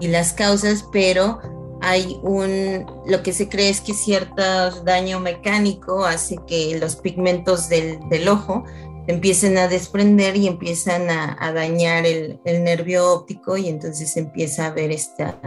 las 0.00 0.32
causas, 0.32 0.84
pero 0.90 1.38
hay 1.80 2.18
un, 2.24 2.84
lo 3.06 3.22
que 3.22 3.32
se 3.32 3.48
cree 3.48 3.68
es 3.68 3.80
que 3.80 3.94
cierto 3.94 4.42
daño 4.82 5.20
mecánico 5.20 6.04
hace 6.04 6.38
que 6.48 6.76
los 6.80 6.96
pigmentos 6.96 7.68
del, 7.68 8.00
del 8.08 8.26
ojo 8.26 8.64
empiecen 9.06 9.58
a 9.58 9.68
desprender 9.68 10.36
y 10.36 10.48
empiezan 10.48 11.08
a, 11.08 11.52
dañar 11.52 12.04
el, 12.04 12.40
el, 12.44 12.64
nervio 12.64 13.12
óptico 13.12 13.56
y 13.56 13.68
entonces 13.68 14.16
empieza 14.16 14.66
a 14.66 14.70
ver 14.72 14.90
esta, 14.90 15.38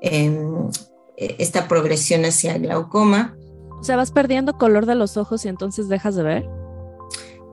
em, 0.00 0.68
esta 1.16 1.68
progresión 1.68 2.24
hacia 2.24 2.58
glaucoma. 2.58 3.36
O 3.84 3.86
sea, 3.86 3.96
vas 3.96 4.12
perdiendo 4.12 4.56
color 4.56 4.86
de 4.86 4.94
los 4.94 5.18
ojos 5.18 5.44
y 5.44 5.48
entonces 5.48 5.90
dejas 5.90 6.14
de 6.14 6.22
ver. 6.22 6.48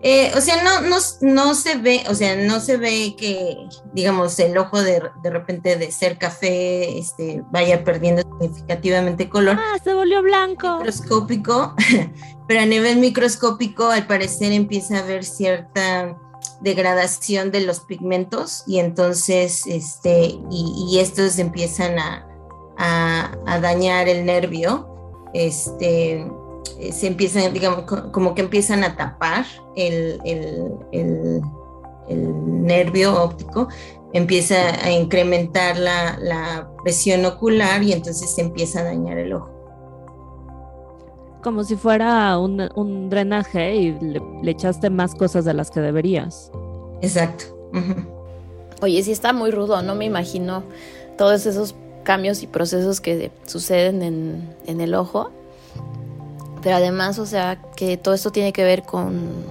Eh, 0.01 0.31
o 0.33 0.39
sea, 0.39 0.63
no, 0.63 0.79
no, 0.87 0.95
no, 1.19 1.55
se 1.55 1.75
ve, 1.75 2.05
o 2.07 2.15
sea, 2.15 2.37
no 2.37 2.61
se 2.61 2.77
ve 2.77 3.17
que, 3.17 3.57
digamos, 3.91 4.39
el 4.39 4.57
ojo 4.57 4.81
de, 4.81 5.03
de, 5.23 5.29
repente 5.29 5.75
de 5.75 5.91
ser 5.91 6.17
café 6.17 6.97
este, 6.97 7.43
vaya 7.51 7.83
perdiendo 7.83 8.21
significativamente 8.21 9.27
color. 9.27 9.57
Ah, 9.59 9.77
se 9.83 9.93
volvió 9.93 10.21
blanco. 10.21 10.77
Microscópico, 10.77 11.75
pero 12.47 12.61
a 12.61 12.65
nivel 12.65 12.99
microscópico 12.99 13.87
al 13.87 14.07
parecer 14.07 14.53
empieza 14.53 14.99
a 14.99 14.99
haber 15.01 15.25
cierta 15.25 16.17
degradación 16.61 17.51
de 17.51 17.59
los 17.65 17.81
pigmentos 17.81 18.63
y 18.67 18.79
entonces, 18.79 19.67
este, 19.67 20.39
y, 20.49 20.87
y 20.93 20.99
estos 20.99 21.39
empiezan 21.39 21.99
a, 21.99 22.25
a, 22.77 23.31
a 23.47 23.59
dañar 23.59 24.07
el 24.07 24.25
nervio. 24.25 24.90
Este, 25.33 26.25
se 26.91 27.07
empiezan, 27.07 27.53
digamos, 27.53 27.83
como 28.11 28.33
que 28.35 28.41
empiezan 28.41 28.83
a 28.83 28.95
tapar 28.95 29.45
el, 29.75 30.19
nervio 32.07 33.23
óptico, 33.23 33.67
empieza 34.13 34.55
a 34.83 34.91
incrementar 34.91 35.77
la, 35.77 36.67
presión 36.83 37.25
ocular 37.25 37.83
y 37.83 37.93
entonces 37.93 38.31
se 38.31 38.41
empieza 38.41 38.79
a 38.79 38.83
dañar 38.83 39.17
el 39.19 39.33
ojo. 39.33 39.51
Como 41.43 41.63
si 41.63 41.75
fuera 41.75 42.37
un, 42.37 43.09
drenaje 43.09 43.75
y 43.75 43.99
le, 43.99 44.51
echaste 44.51 44.89
más 44.89 45.13
cosas 45.15 45.45
de 45.45 45.53
las 45.53 45.69
que 45.69 45.79
deberías. 45.79 46.51
Exacto. 47.01 47.45
Oye, 48.81 49.03
sí 49.03 49.11
está 49.11 49.31
muy 49.31 49.51
rudo, 49.51 49.81
no 49.83 49.93
me 49.93 50.05
imagino 50.05 50.63
todos 51.17 51.45
esos 51.45 51.75
cambios 52.03 52.43
y 52.43 52.47
procesos 52.47 53.01
que 53.01 53.31
suceden 53.45 54.01
en, 54.01 54.55
en 54.65 54.81
el 54.81 54.95
ojo 54.95 55.31
pero 56.61 56.75
además, 56.75 57.19
o 57.19 57.25
sea, 57.25 57.61
que 57.75 57.97
todo 57.97 58.13
esto 58.13 58.31
tiene 58.31 58.53
que 58.53 58.63
ver 58.63 58.83
con, 58.83 59.45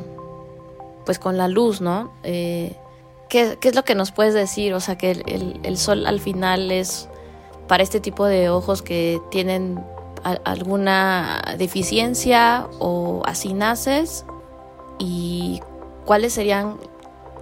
pues 1.05 1.19
con 1.19 1.37
la 1.37 1.49
luz, 1.49 1.81
¿no? 1.81 2.13
Eh, 2.23 2.77
¿qué, 3.29 3.59
es 3.61 3.75
lo 3.75 3.85
que 3.85 3.95
nos 3.95 4.13
puedes 4.13 4.35
decir? 4.35 4.75
O 4.75 4.81
sea, 4.81 4.97
que 4.97 5.11
el, 5.11 5.77
sol 5.77 6.07
al 6.07 6.21
final 6.21 6.71
es 6.71 7.09
para 7.67 7.83
este 7.83 8.01
tipo 8.01 8.27
de 8.27 8.49
ojos 8.49 8.83
que 8.83 9.21
tienen 9.31 9.83
alguna 10.45 11.43
deficiencia 11.57 12.69
o 12.79 13.23
así 13.25 13.55
naces 13.55 14.27
y 14.99 15.61
cuáles 16.05 16.35
serían 16.35 16.77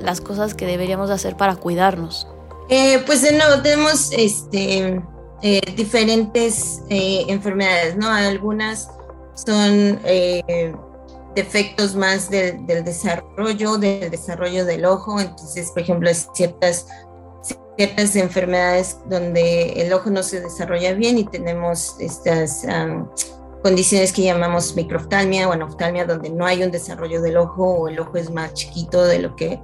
las 0.00 0.20
cosas 0.20 0.54
que 0.54 0.64
deberíamos 0.64 1.10
hacer 1.10 1.36
para 1.36 1.56
cuidarnos. 1.56 2.28
Eh, 2.70 3.02
pues 3.06 3.22
de 3.22 3.32
nuevo 3.32 3.62
tenemos 3.62 4.12
este 4.12 5.02
eh, 5.40 5.60
diferentes 5.74 6.82
enfermedades, 6.90 7.96
¿no? 7.96 8.10
Algunas 8.10 8.90
son 9.34 9.98
eh, 10.04 10.74
defectos 11.34 11.94
más 11.94 12.28
del 12.28 12.66
desarrollo, 12.84 13.78
del 13.78 14.10
desarrollo 14.10 14.66
del 14.66 14.84
ojo. 14.84 15.18
Entonces, 15.18 15.70
por 15.70 15.82
ejemplo, 15.82 16.10
ciertas, 16.34 16.86
ciertas 17.76 18.16
enfermedades 18.16 18.98
donde 19.08 19.72
el 19.80 19.90
ojo 19.94 20.10
no 20.10 20.22
se 20.22 20.40
desarrolla 20.40 20.92
bien 20.92 21.16
y 21.16 21.24
tenemos 21.24 21.96
estas 22.00 22.66
condiciones 23.62 24.12
que 24.12 24.22
llamamos 24.22 24.76
microftalmia 24.76 25.48
o 25.48 25.52
anoftalmia, 25.52 26.04
donde 26.04 26.28
no 26.30 26.44
hay 26.44 26.62
un 26.62 26.70
desarrollo 26.70 27.22
del 27.22 27.38
ojo 27.38 27.64
o 27.64 27.88
el 27.88 27.98
ojo 27.98 28.16
es 28.16 28.30
más 28.30 28.52
chiquito 28.52 29.04
de 29.04 29.20
lo 29.20 29.36
que 29.36 29.58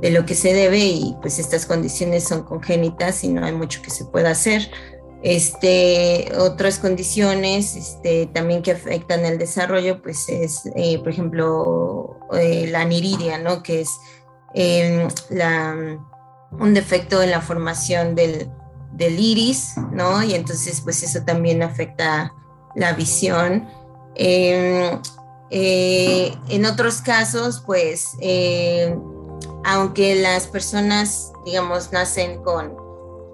de 0.00 0.10
lo 0.10 0.26
que 0.26 0.34
se 0.34 0.52
debe 0.52 0.78
y 0.78 1.16
pues 1.20 1.38
estas 1.38 1.66
condiciones 1.66 2.24
son 2.24 2.42
congénitas 2.42 3.24
y 3.24 3.28
no 3.28 3.44
hay 3.44 3.52
mucho 3.52 3.80
que 3.82 3.90
se 3.90 4.04
pueda 4.04 4.30
hacer. 4.30 4.70
Este, 5.22 6.30
otras 6.38 6.78
condiciones 6.78 7.74
este, 7.74 8.26
también 8.26 8.62
que 8.62 8.72
afectan 8.72 9.24
el 9.24 9.38
desarrollo, 9.38 10.02
pues 10.02 10.28
es, 10.28 10.70
eh, 10.76 10.98
por 10.98 11.08
ejemplo, 11.08 12.20
eh, 12.32 12.68
la 12.70 12.82
aniridia, 12.82 13.38
¿no? 13.38 13.62
Que 13.62 13.80
es 13.80 13.90
em, 14.54 15.08
un 16.52 16.74
defecto 16.74 17.22
en 17.22 17.30
la 17.30 17.40
formación 17.40 18.14
del, 18.14 18.50
iris, 18.98 19.74
¿no? 19.90 20.22
Y 20.22 20.34
entonces, 20.34 20.80
pues 20.82 21.02
eso 21.02 21.22
también 21.24 21.62
afecta 21.62 22.32
la 22.74 22.92
visión. 22.92 23.68
Em, 24.14 25.00
eh, 25.50 26.34
en 26.50 26.66
otros 26.66 27.00
casos, 27.00 27.62
pues, 27.66 28.16
aunque 29.66 30.14
las 30.14 30.46
personas, 30.46 31.32
digamos, 31.44 31.90
nacen 31.90 32.40
con, 32.44 32.72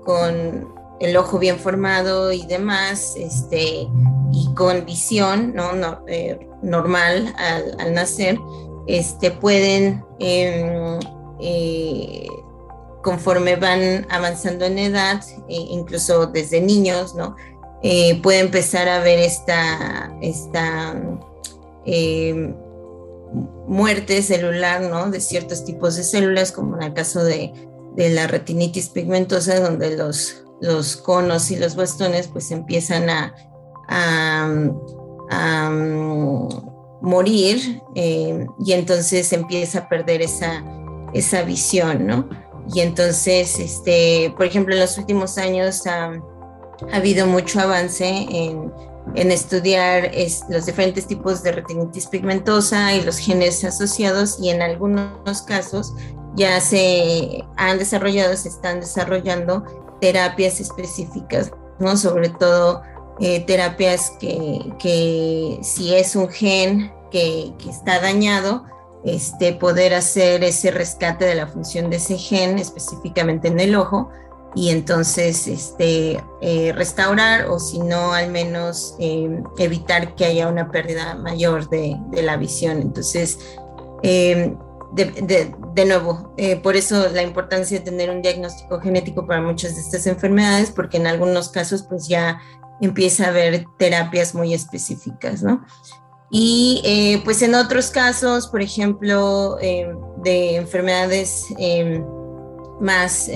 con 0.03 0.75
el 0.99 1.15
ojo 1.19 1.39
bien 1.39 1.59
formado 1.59 2.33
y 2.33 2.47
demás, 2.47 3.15
este, 3.17 3.87
y 4.33 4.55
con 4.55 4.87
visión 4.87 5.53
¿no? 5.55 5.73
Eh, 6.09 6.49
normal 6.63 7.35
al, 7.37 7.93
nacer, 7.93 8.39
este, 8.87 9.31
pueden, 9.31 10.03
em, 10.21 10.99
eh, 11.39 12.27
conforme 13.03 13.57
van 13.57 14.07
avanzando 14.09 14.65
en 14.65 14.79
edad, 14.79 15.23
e 15.51 15.57
incluso 15.57 16.27
desde 16.29 16.63
niños, 16.63 17.15
¿no? 17.15 17.37
Eh, 17.83 18.23
puede 18.23 18.39
empezar 18.39 18.89
a 18.89 19.01
ver 19.01 19.19
esta, 19.19 20.17
esta 20.23 20.95
em, 21.85 22.55
muerte 23.67 24.23
celular, 24.23 24.83
¿no? 24.83 25.11
De 25.11 25.21
ciertos 25.21 25.65
tipos 25.65 25.97
de 25.97 26.05
células, 26.05 26.53
como 26.53 26.77
en 26.77 26.83
el 26.83 26.95
caso 26.95 27.25
de, 27.25 27.53
la 27.97 28.27
retinitis 28.27 28.89
pigmentosa, 28.89 29.61
donde 29.61 29.97
los 29.97 30.43
los 30.63 30.97
conos 30.97 31.51
y 31.51 31.57
los 31.57 31.75
bastones 31.75 32.29
pues 32.29 32.51
empiezan 32.51 33.11
a, 33.11 33.35
morir 37.01 37.83
eh, 37.97 38.47
y 38.65 38.73
entonces 38.73 39.33
empieza 39.33 39.81
a 39.81 39.89
perder 39.89 40.23
esa, 40.23 40.63
esa 41.13 41.43
visión, 41.43 42.07
¿no? 42.07 42.29
Y 42.73 42.81
entonces, 42.81 43.59
este, 43.59 44.33
por 44.37 44.47
ejemplo, 44.47 44.73
en 44.73 44.81
los 44.81 44.97
últimos 44.99 45.37
años 45.37 45.85
ha, 45.89 46.13
habido 46.93 47.27
mucho 47.27 47.59
avance 47.59 48.07
en, 48.07 48.73
en 49.15 49.31
estudiar 49.31 50.11
los 50.49 50.67
diferentes 50.67 51.07
tipos 51.07 51.43
de 51.43 51.53
retinitis 51.53 52.07
pigmentosa 52.07 52.95
y 52.95 53.03
los 53.03 53.19
genes 53.19 53.65
asociados 53.65 54.39
y 54.41 54.51
en 54.51 54.63
algunos 54.63 55.43
casos 55.43 55.95
ya 56.35 56.61
se 56.61 57.45
han 57.57 57.79
desarrollado, 57.79 58.37
se 58.37 58.49
están 58.49 58.81
desarrollando 58.81 59.65
terapias 60.01 60.61
específicas, 60.61 61.53
¿no? 61.79 61.97
Sobre 61.97 62.31
todo 62.31 62.83
eh, 63.21 63.45
terapias 63.47 64.13
que, 64.19 64.73
que, 64.79 65.59
si 65.63 65.95
es 65.95 66.17
un 66.17 66.29
gen 66.29 66.93
que, 67.11 67.53
que, 67.59 67.71
está 67.71 68.01
dañado, 68.01 68.65
este, 69.05 69.53
poder 69.53 69.95
hacer 69.95 70.43
ese 70.45 70.71
rescate 70.71 71.25
de 71.25 71.35
la 71.35 71.47
función 71.47 71.91
de 71.91 71.97
ese 71.97 72.17
gen 72.17 72.59
específicamente 72.59 73.49
en 73.49 73.61
el 73.61 73.75
ojo 73.75 74.11
y 74.55 74.71
entonces 74.71 75.47
este, 75.47 76.23
eh, 76.41 76.73
restaurar 76.75 77.47
o 77.49 77.59
si 77.59 77.79
no 77.79 78.13
al 78.13 78.31
menos 78.31 78.97
eh, 78.99 79.43
evitar 79.59 80.15
que 80.15 80.27
haya 80.27 80.49
una 80.49 80.71
pérdida 80.71 81.15
mayor 81.15 81.69
de, 81.69 81.97
de 82.11 82.23
la 82.23 82.37
visión. 82.37 82.81
Entonces, 82.81 83.39
de, 84.03 84.57
de, 84.95 85.55
de, 85.75 85.85
nuevo, 85.87 86.35
por 86.63 86.77
eso 86.77 87.09
la 87.11 87.23
importancia 87.23 87.79
de 87.79 87.85
tener 87.85 88.11
un 88.11 88.21
diagnóstico 88.21 88.81
genético 88.81 89.27
para 89.27 89.41
muchas 89.41 89.77
de 89.77 89.81
estas 89.81 90.07
enfermedades, 90.07 90.71
porque 90.71 90.97
en 90.97 91.07
algunos 91.07 91.49
casos 91.49 91.85
pues 91.89 92.09
ya 92.09 92.41
empieza 92.83 93.27
a 93.27 93.29
haber 93.29 93.65
terapias 93.79 94.35
muy 94.35 94.53
específicas, 94.53 95.43
¿no? 95.43 95.65
Y 96.35 96.81
eh, 96.85 97.21
pues 97.25 97.43
en 97.43 97.55
otros 97.55 97.91
casos, 97.91 98.49
por 98.49 98.63
ejemplo, 98.63 99.59
eh, 99.61 99.95
de 100.23 100.57
enfermedades 100.57 101.45
em, 101.59 102.03
más 102.81 103.29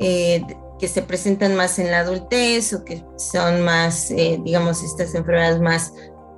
eh, 0.00 0.42
que 0.78 0.88
se 0.88 1.02
presentan 1.02 1.54
más 1.54 1.78
en 1.78 1.90
la 1.90 2.00
adultez 2.00 2.72
o 2.72 2.84
que 2.84 3.04
son 3.16 3.60
más, 3.60 4.08
digamos, 4.08 4.82
estas 4.82 5.14
enfermedades 5.14 5.60
más 5.60 5.92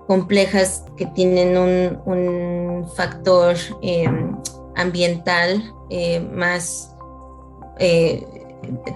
complejas 0.08 0.84
que 0.96 1.06
tienen 1.06 1.56
un, 1.56 2.90
factor 2.96 3.54
em, 3.82 4.36
ambiental 4.74 5.62
más 6.32 6.92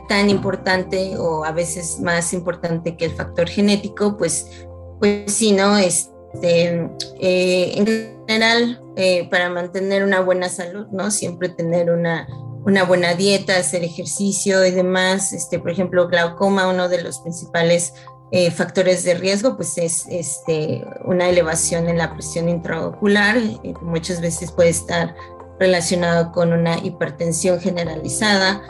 tan 0.09 0.31
importante 0.31 1.17
o 1.19 1.45
a 1.45 1.53
veces 1.53 2.01
más 2.01 2.33
importante 2.33 2.97
que 2.97 3.07
el 3.07 3.13
factor 3.13 3.49
genético, 3.49 4.17
pues, 4.17 4.67
pues 4.99 5.33
sí, 5.33 5.53
¿no? 5.53 5.77
Este, 5.79 6.91
eh, 7.21 7.73
en 7.77 7.87
general, 8.27 8.83
eh, 8.97 9.29
para 9.31 9.51
mantener 9.51 10.05
una 10.05 10.21
buena 10.21 10.49
salud, 10.49 10.87
¿no? 10.93 11.11
Siempre 11.11 11.49
tener 11.49 11.91
una, 11.91 12.29
una 12.67 12.83
buena 12.83 13.15
dieta, 13.15 13.57
hacer 13.57 13.85
ejercicio 13.85 14.67
y 14.67 14.73
demás. 14.73 15.33
Este, 15.33 15.59
por 15.59 15.71
ejemplo, 15.71 16.09
glaucoma, 16.09 16.69
uno 16.69 16.89
de 16.89 17.03
los 17.03 17.21
principales 17.21 17.95
eh, 18.33 18.51
factores 18.51 19.05
de 19.05 19.15
riesgo, 19.15 19.57
pues 19.57 19.79
es 19.79 20.05
este, 20.11 20.85
una 21.05 21.29
elevación 21.29 21.89
en 21.89 21.97
la 21.97 22.13
presión 22.13 22.49
intraocular, 22.49 23.39
muchas 23.83 24.21
veces 24.21 24.51
puede 24.51 24.71
estar 24.71 25.15
relacionado 25.61 26.33
con 26.33 26.53
una 26.53 26.77
hipertensión 26.79 27.61
generalizada, 27.61 28.63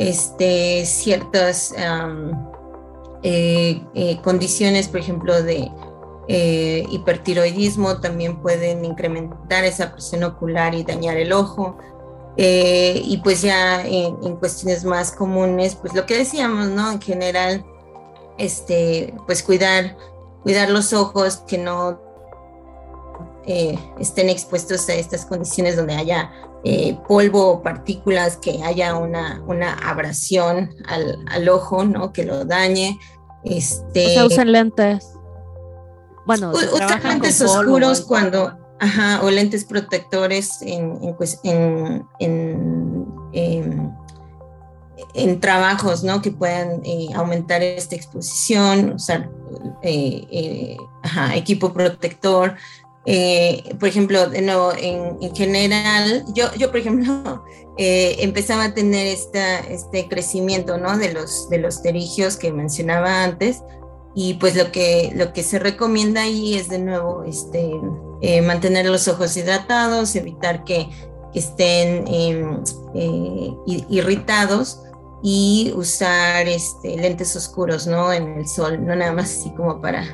este, 0.00 0.84
ciertas 0.84 1.72
eh, 3.22 3.80
eh, 3.94 4.20
condiciones, 4.22 4.88
por 4.88 4.98
ejemplo, 4.98 5.40
de 5.44 5.70
eh, 6.26 6.86
hipertiroidismo, 6.90 8.00
también 8.00 8.40
pueden 8.40 8.84
incrementar 8.84 9.64
esa 9.64 9.92
presión 9.92 10.24
ocular 10.24 10.74
y 10.74 10.82
dañar 10.82 11.18
el 11.18 11.32
ojo. 11.32 11.76
Y 12.36 13.20
pues 13.22 13.42
ya 13.42 13.86
en, 13.86 14.36
cuestiones 14.36 14.84
más 14.84 15.12
comunes, 15.12 15.76
pues 15.76 15.94
lo 15.94 16.06
que 16.06 16.18
decíamos, 16.18 16.68
¿no? 16.68 16.92
En 16.92 17.00
general, 17.00 17.64
este, 18.38 19.14
pues 19.26 19.42
cuidar, 19.42 19.96
cuidar 20.42 20.70
los 20.70 20.92
ojos, 20.92 21.38
que 21.46 21.58
no 21.58 22.02
estén 23.46 24.30
expuestos 24.30 24.88
a 24.88 24.94
estas 24.94 25.26
condiciones 25.26 25.76
donde 25.76 25.94
haya 25.94 26.32
eh, 26.66 26.98
polvo 27.06 27.50
o 27.50 27.62
partículas, 27.62 28.38
que 28.38 28.62
haya 28.62 28.94
una, 28.96 29.42
una 29.46 29.74
abrasión 29.74 30.74
al, 30.86 31.22
al, 31.28 31.46
ojo, 31.50 31.84
¿no? 31.84 32.10
Que 32.10 32.24
lo 32.24 32.46
dañe. 32.46 32.98
Este, 33.44 34.06
o 34.06 34.08
sea, 34.08 34.24
usan 34.24 34.50
lentes. 34.50 35.12
Bueno, 36.24 36.52
usan 36.52 37.02
lentes 37.02 37.42
oscuros 37.42 38.00
cuando, 38.00 38.56
ajá, 38.84 39.20
o 39.22 39.30
lentes 39.30 39.64
protectores 39.64 40.60
en, 40.62 40.98
en, 41.42 42.06
en, 42.20 43.06
en, 43.32 43.92
en 45.14 45.40
trabajos, 45.40 46.04
¿no? 46.04 46.20
Que 46.20 46.30
puedan 46.30 46.82
eh, 46.84 47.08
aumentar 47.14 47.62
esta 47.62 47.96
exposición, 47.96 48.94
usar 48.94 49.30
eh, 49.82 50.76
ajá, 51.02 51.34
equipo 51.34 51.72
protector, 51.72 52.56
eh, 53.06 53.74
por 53.78 53.88
ejemplo, 53.88 54.28
de 54.28 54.40
nuevo, 54.40 54.72
en, 54.72 55.18
en, 55.20 55.34
general, 55.34 56.24
yo, 56.34 56.46
yo 56.56 56.70
por 56.70 56.80
ejemplo, 56.80 57.44
eh, 57.78 58.16
empezaba 58.20 58.64
a 58.64 58.74
tener 58.74 59.06
esta, 59.06 59.60
este 59.60 60.08
crecimiento, 60.08 60.78
¿no? 60.78 60.96
De 60.96 61.12
los, 61.12 61.48
de 61.50 61.58
los 61.58 61.82
terigios 61.82 62.36
que 62.36 62.52
mencionaba 62.52 63.24
antes, 63.24 63.62
y 64.14 64.34
pues 64.34 64.56
lo 64.56 64.70
que, 64.70 65.12
lo 65.14 65.32
que 65.32 65.42
se 65.42 65.58
recomienda 65.58 66.22
ahí 66.22 66.54
es 66.54 66.68
de 66.68 66.78
nuevo 66.78 67.24
este, 67.24 67.72
eh, 68.20 68.42
mantener 68.42 68.86
los 68.86 69.08
ojos 69.08 69.36
hidratados, 69.36 70.14
evitar 70.14 70.64
que, 70.64 70.88
que 71.32 71.38
estén 71.38 72.04
em, 72.06 72.62
irritados 73.66 74.80
y 75.22 75.72
usar 75.74 76.46
este, 76.46 76.96
lentes 76.96 77.34
oscuros, 77.34 77.86
¿no? 77.86 78.12
En 78.12 78.38
el 78.38 78.46
sol, 78.46 78.84
no 78.84 78.94
nada 78.94 79.12
más 79.12 79.24
así 79.24 79.50
como 79.54 79.80
para, 79.80 80.04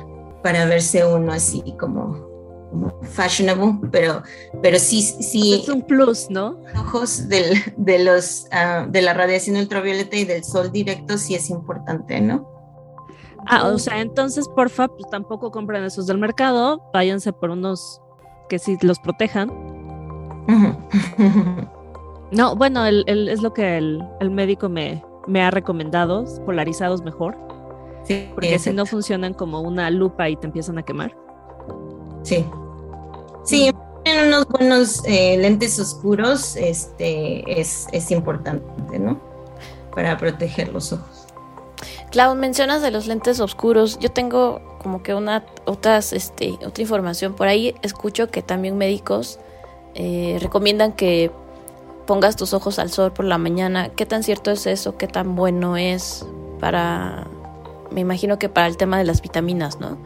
para 0.41 0.65
verse 0.65 1.05
uno 1.05 1.31
así 1.31 1.61
como 1.79 2.31
fashionable, 3.01 3.89
pero, 3.91 4.23
pero 4.61 4.79
sí, 4.79 5.01
sí. 5.01 5.61
Es 5.61 5.69
un 5.69 5.81
plus, 5.81 6.29
¿no? 6.29 6.57
Ojos 6.75 7.27
del, 7.27 7.55
de, 7.77 7.99
los, 7.99 8.45
uh, 8.51 8.89
de 8.89 9.01
la 9.01 9.13
radiación 9.13 9.57
ultravioleta 9.57 10.15
y 10.15 10.25
del 10.25 10.43
sol 10.43 10.71
directo 10.71 11.17
sí 11.17 11.35
es 11.35 11.49
importante, 11.49 12.21
¿no? 12.21 12.60
Ah, 13.47 13.67
o 13.67 13.79
sea, 13.79 14.01
entonces, 14.01 14.47
porfa, 14.47 14.87
pues 14.87 15.09
tampoco 15.09 15.51
compren 15.51 15.83
esos 15.83 16.07
del 16.07 16.17
mercado, 16.17 16.83
váyanse 16.93 17.33
por 17.33 17.49
unos 17.49 18.01
que 18.49 18.59
sí 18.59 18.77
los 18.81 18.99
protejan. 18.99 19.49
no, 22.31 22.55
bueno, 22.55 22.85
el, 22.85 23.03
el, 23.07 23.29
es 23.29 23.41
lo 23.41 23.53
que 23.53 23.77
el, 23.77 24.03
el 24.19 24.31
médico 24.31 24.69
me, 24.69 25.03
me, 25.27 25.41
ha 25.41 25.51
recomendado, 25.51 26.25
polarizados 26.45 27.01
mejor. 27.03 27.37
Sí, 28.03 28.29
porque 28.33 28.57
si 28.59 28.73
no 28.73 28.85
funcionan 28.85 29.33
como 29.33 29.61
una 29.61 29.89
lupa 29.89 30.27
y 30.29 30.35
te 30.35 30.47
empiezan 30.47 30.77
a 30.77 30.83
quemar. 30.83 31.15
Sí. 32.23 32.45
Sí, 33.43 33.71
en 34.05 34.27
unos 34.27 34.47
buenos 34.47 35.03
eh, 35.05 35.37
lentes 35.37 35.79
oscuros 35.79 36.55
este, 36.55 37.59
es, 37.59 37.87
es 37.91 38.11
importante, 38.11 38.99
¿no? 38.99 39.19
Para 39.95 40.17
proteger 40.17 40.73
los 40.73 40.93
ojos. 40.93 41.27
Clau, 42.11 42.35
mencionas 42.35 42.81
de 42.81 42.91
los 42.91 43.07
lentes 43.07 43.39
oscuros. 43.39 43.97
Yo 43.99 44.11
tengo 44.11 44.61
como 44.79 45.01
que 45.01 45.15
una 45.15 45.45
otras, 45.65 46.13
este, 46.13 46.57
otra 46.65 46.81
información 46.81 47.33
por 47.35 47.47
ahí. 47.47 47.73
Escucho 47.81 48.29
que 48.29 48.41
también 48.41 48.77
médicos 48.77 49.39
eh, 49.95 50.37
recomiendan 50.41 50.93
que 50.93 51.31
pongas 52.05 52.35
tus 52.35 52.53
ojos 52.53 52.79
al 52.79 52.91
sol 52.91 53.13
por 53.13 53.25
la 53.25 53.37
mañana. 53.37 53.89
¿Qué 53.89 54.05
tan 54.05 54.23
cierto 54.23 54.51
es 54.51 54.67
eso? 54.67 54.97
¿Qué 54.97 55.07
tan 55.07 55.35
bueno 55.35 55.77
es 55.77 56.25
para, 56.59 57.27
me 57.91 58.01
imagino 58.01 58.37
que 58.37 58.49
para 58.49 58.67
el 58.67 58.77
tema 58.77 58.97
de 58.97 59.05
las 59.05 59.21
vitaminas, 59.21 59.79
¿no? 59.79 59.97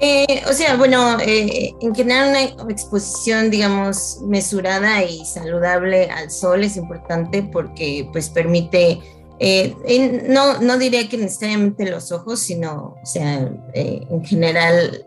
Eh, 0.00 0.42
o 0.50 0.52
sea, 0.52 0.74
bueno, 0.74 1.18
eh, 1.20 1.72
en 1.80 1.94
general 1.94 2.54
una 2.60 2.72
exposición, 2.72 3.50
digamos, 3.50 4.18
mesurada 4.22 5.04
y 5.04 5.24
saludable 5.24 6.10
al 6.10 6.28
sol 6.28 6.64
es 6.64 6.76
importante 6.76 7.44
porque 7.44 8.08
pues 8.10 8.28
permite, 8.28 9.00
eh, 9.38 10.24
no, 10.28 10.60
no 10.60 10.78
diría 10.78 11.08
que 11.08 11.18
necesariamente 11.18 11.90
los 11.90 12.12
ojos, 12.12 12.40
sino, 12.40 12.96
o 13.02 13.06
sea, 13.06 13.50
en 13.74 14.24
general, 14.24 15.04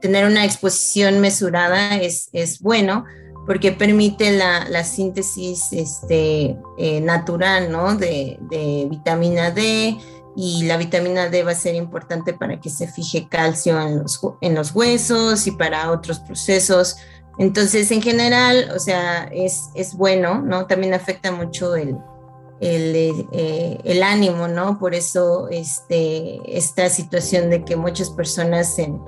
tener 0.00 0.26
una 0.26 0.44
exposición 0.44 1.20
mesurada 1.20 1.96
es, 1.96 2.28
es 2.32 2.60
bueno 2.60 3.04
porque 3.46 3.72
permite 3.72 4.30
la, 4.30 4.68
la 4.68 4.84
síntesis 4.84 5.72
este, 5.72 6.56
natural, 7.00 7.72
¿no? 7.72 7.96
De, 7.96 8.38
de 8.50 8.86
vitamina 8.90 9.50
D, 9.50 9.96
y 10.40 10.62
la 10.66 10.76
vitamina 10.76 11.28
D 11.28 11.42
va 11.42 11.50
a 11.50 11.56
ser 11.56 11.74
importante 11.74 12.32
para 12.32 12.60
que 12.60 12.70
se 12.70 12.86
fije 12.86 13.26
calcio 13.28 13.80
en 13.82 13.98
los, 13.98 14.20
en 14.40 14.54
los 14.54 14.70
huesos 14.70 15.48
y 15.48 15.50
para 15.50 15.90
otros 15.90 16.20
procesos. 16.20 16.94
Entonces, 17.40 17.90
en 17.90 18.00
general, 18.00 18.70
o 18.72 18.78
sea, 18.78 19.24
es, 19.32 19.70
es 19.74 19.94
bueno, 19.94 20.40
¿no? 20.40 20.66
También 20.66 20.94
afecta 20.94 21.32
mucho 21.32 21.74
el, 21.74 21.96
el, 22.60 23.26
el, 23.84 24.02
ánimo, 24.02 24.48
¿no? 24.48 24.78
Por 24.78 24.94
eso 24.94 25.48
este, 25.48 26.40
esta 26.46 26.88
situación 26.88 27.50
de 27.50 27.64
que 27.64 27.76
muchas 27.76 28.10
personas 28.10 28.78
en, 28.78 29.00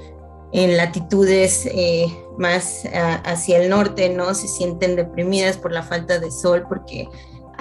en 0.52 0.76
latitudes 0.76 1.66
eh, 1.66 2.06
más 2.38 2.82
hacia 3.24 3.58
el 3.58 3.70
norte, 3.70 4.08
¿no? 4.08 4.34
Se 4.34 4.48
sienten 4.48 4.96
deprimidas 4.96 5.56
por 5.56 5.72
la 5.72 5.82
falta 5.82 6.18
de 6.18 6.30
sol 6.30 6.64
porque 6.68 7.08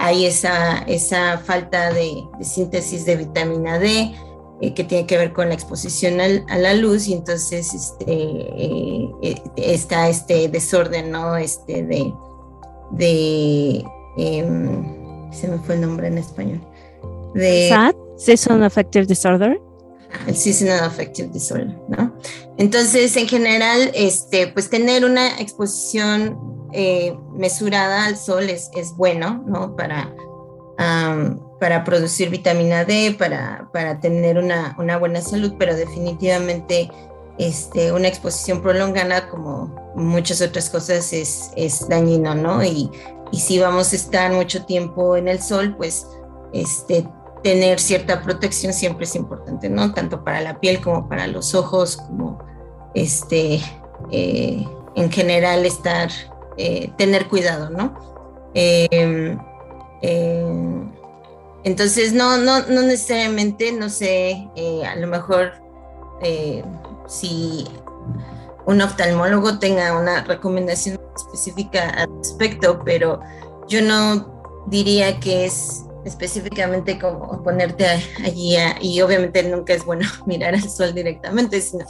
hay 0.00 0.24
esa, 0.24 0.78
esa 0.86 1.38
falta 1.38 1.92
de, 1.92 2.24
síntesis 2.40 3.04
de 3.04 3.16
vitamina 3.16 3.78
D 3.78 4.14
eh, 4.62 4.74
que 4.74 4.82
tiene 4.82 5.06
que 5.06 5.18
ver 5.18 5.34
con 5.34 5.48
la 5.48 5.54
exposición 5.54 6.20
a 6.20 6.58
la 6.58 6.72
luz 6.72 7.06
y 7.06 7.12
entonces 7.12 7.74
este, 7.74 8.04
eh, 8.08 9.42
está 9.56 10.08
este 10.08 10.48
desorden, 10.48 11.10
¿no? 11.10 11.36
Este 11.36 11.82
de, 11.84 12.14
de 12.92 13.84
em, 14.16 14.99
se 15.32 15.48
me 15.48 15.58
fue 15.58 15.76
el 15.76 15.82
nombre 15.82 16.08
en 16.08 16.18
español. 16.18 16.60
De, 17.34 17.68
SAD, 17.68 17.94
Seasonal 18.16 18.64
Affective 18.64 19.06
Disorder 19.06 19.60
el 20.26 20.36
Seasonal 20.36 20.84
Affective 20.84 21.28
Disorder, 21.28 21.76
¿no? 21.88 22.14
Entonces, 22.58 23.16
en 23.16 23.28
general, 23.28 23.90
este, 23.94 24.48
pues 24.48 24.68
tener 24.68 25.04
una 25.04 25.40
exposición 25.40 26.38
eh, 26.72 27.16
mesurada 27.32 28.06
al 28.06 28.16
sol 28.16 28.50
es, 28.50 28.70
es 28.74 28.94
bueno, 28.96 29.44
¿no? 29.46 29.76
Para, 29.76 30.14
para 31.60 31.84
producir 31.84 32.30
vitamina 32.30 32.84
D, 32.84 33.14
para, 33.18 33.68
para 33.72 34.00
tener 34.00 34.38
una, 34.38 34.74
una, 34.78 34.98
buena 34.98 35.20
salud, 35.20 35.54
pero 35.58 35.76
definitivamente 35.76 36.90
este, 37.40 37.90
una 37.90 38.06
exposición 38.06 38.60
prolongada, 38.60 39.30
como 39.30 39.74
muchas 39.94 40.42
otras 40.42 40.68
cosas, 40.68 41.10
es, 41.14 41.50
es 41.56 41.88
dañino, 41.88 42.34
¿no? 42.34 42.62
Y, 42.62 42.90
y 43.32 43.40
si 43.40 43.58
vamos 43.58 43.94
a 43.94 43.96
estar 43.96 44.30
mucho 44.30 44.66
tiempo 44.66 45.16
en 45.16 45.26
el 45.26 45.40
sol, 45.40 45.74
pues 45.74 46.06
este, 46.52 47.08
tener 47.42 47.80
cierta 47.80 48.22
protección 48.22 48.74
siempre 48.74 49.04
es 49.04 49.16
importante, 49.16 49.70
¿no? 49.70 49.94
Tanto 49.94 50.22
para 50.22 50.42
la 50.42 50.60
piel 50.60 50.82
como 50.82 51.08
para 51.08 51.26
los 51.28 51.54
ojos, 51.54 51.96
como 51.96 52.38
este, 52.94 53.62
eh, 54.10 54.62
en 54.94 55.10
general 55.10 55.64
estar, 55.64 56.10
eh, 56.58 56.92
tener 56.98 57.26
cuidado, 57.26 57.70
¿no? 57.70 58.50
Em, 58.52 59.38
em, 60.02 60.92
entonces, 61.64 62.12
no, 62.12 62.36
no, 62.36 62.66
no 62.66 62.82
necesariamente, 62.82 63.72
no 63.72 63.88
sé, 63.88 64.46
eh, 64.56 64.84
a 64.84 64.94
lo 64.96 65.06
mejor 65.06 65.52
si 67.10 67.66
un 68.66 68.80
oftalmólogo 68.80 69.58
tenga 69.58 69.98
una 69.98 70.22
recomendación 70.24 70.98
específica 71.16 71.90
al 71.90 72.08
respecto, 72.18 72.82
pero 72.84 73.20
yo 73.68 73.82
no 73.82 74.64
diría 74.66 75.18
que 75.18 75.46
es 75.46 75.84
específicamente 76.04 76.98
como 76.98 77.42
ponerte 77.42 77.86
allí 78.24 78.56
y 78.80 79.00
obviamente 79.02 79.42
nunca 79.42 79.74
es 79.74 79.84
bueno 79.84 80.08
mirar 80.26 80.54
al 80.54 80.70
sol 80.70 80.94
directamente, 80.94 81.60
sino 81.60 81.84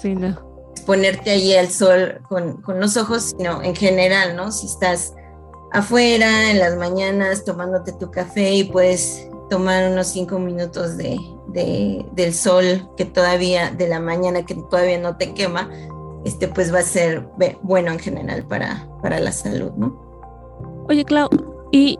ponerte 0.86 1.30
allí 1.30 1.54
al 1.54 1.68
sol 1.68 2.20
con, 2.28 2.62
los 2.80 2.96
ojos, 2.96 3.34
sino 3.36 3.62
en 3.62 3.76
general, 3.76 4.34
¿no? 4.34 4.50
Si 4.50 4.66
estás 4.66 5.14
afuera 5.72 6.50
en 6.50 6.58
las 6.58 6.76
mañanas 6.76 7.44
tomándote 7.44 7.92
tu 7.92 8.10
café 8.10 8.54
y 8.54 8.64
puedes 8.64 9.28
tomar 9.50 9.90
unos 9.90 10.06
cinco 10.06 10.38
minutos 10.38 10.96
de, 10.96 11.18
del 12.12 12.32
sol 12.32 12.88
que 12.96 13.04
todavía, 13.04 13.70
de 13.70 13.88
la 13.88 14.00
mañana 14.00 14.46
que 14.46 14.54
todavía 14.54 14.98
no 14.98 15.16
te 15.16 15.34
quema, 15.34 15.68
este 16.24 16.48
pues 16.48 16.72
va 16.72 16.78
a 16.78 16.82
ser 16.82 17.28
bueno 17.62 17.90
en 17.90 17.98
general 17.98 18.46
para, 18.46 18.88
para 19.02 19.20
la 19.20 19.32
salud, 19.32 19.72
¿no? 19.76 20.10
Oye, 20.88 21.04
Clau, 21.04 21.28
y 21.72 21.98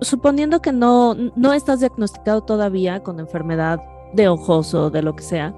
suponiendo 0.00 0.60
que 0.60 0.72
no, 0.72 1.14
no 1.14 1.52
estás 1.52 1.80
diagnosticado 1.80 2.42
todavía 2.42 3.02
con 3.02 3.20
enfermedad 3.20 3.80
de 4.12 4.28
ojos 4.28 4.74
o 4.74 4.90
de 4.90 5.02
lo 5.02 5.14
que 5.14 5.22
sea, 5.22 5.54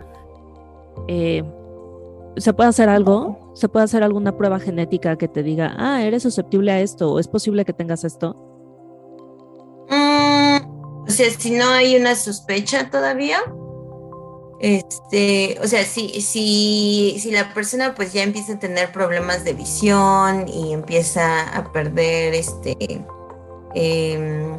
eh, 1.09 1.45
¿se 2.37 2.53
puede 2.53 2.69
hacer 2.69 2.89
algo? 2.89 3.53
¿Se 3.55 3.69
puede 3.69 3.85
hacer 3.85 4.03
alguna 4.03 4.37
prueba 4.37 4.59
genética 4.59 5.17
que 5.17 5.29
te 5.29 5.43
diga, 5.43 5.75
ah, 5.79 6.03
eres 6.03 6.23
susceptible 6.23 6.73
a 6.73 6.81
esto 6.81 7.13
o 7.13 7.19
es 7.19 7.29
posible 7.29 7.65
que 7.65 7.73
tengas 7.73 8.05
esto? 8.05 8.37
Mm, 9.91 10.70
sea, 11.25 11.31
si 11.39 11.51
no 11.51 11.69
hay 11.69 11.97
una 11.97 12.15
sospecha 12.15 12.91
todavía, 12.91 13.41
este, 14.61 15.59
o 15.63 15.67
sea, 15.67 15.85
si, 15.85 16.21
si, 16.21 17.19
si 17.21 17.31
la 17.31 17.55
persona 17.55 17.95
pues 17.95 18.13
ya 18.13 18.23
empieza 18.23 18.55
a 18.55 18.59
tener 18.59 18.93
problemas 18.93 19.45
de 19.45 19.55
visión 19.55 20.49
y 20.49 20.73
empieza 20.73 21.49
a 21.57 21.73
perder 21.73 22.35
este 22.35 23.05
Em, 23.75 24.59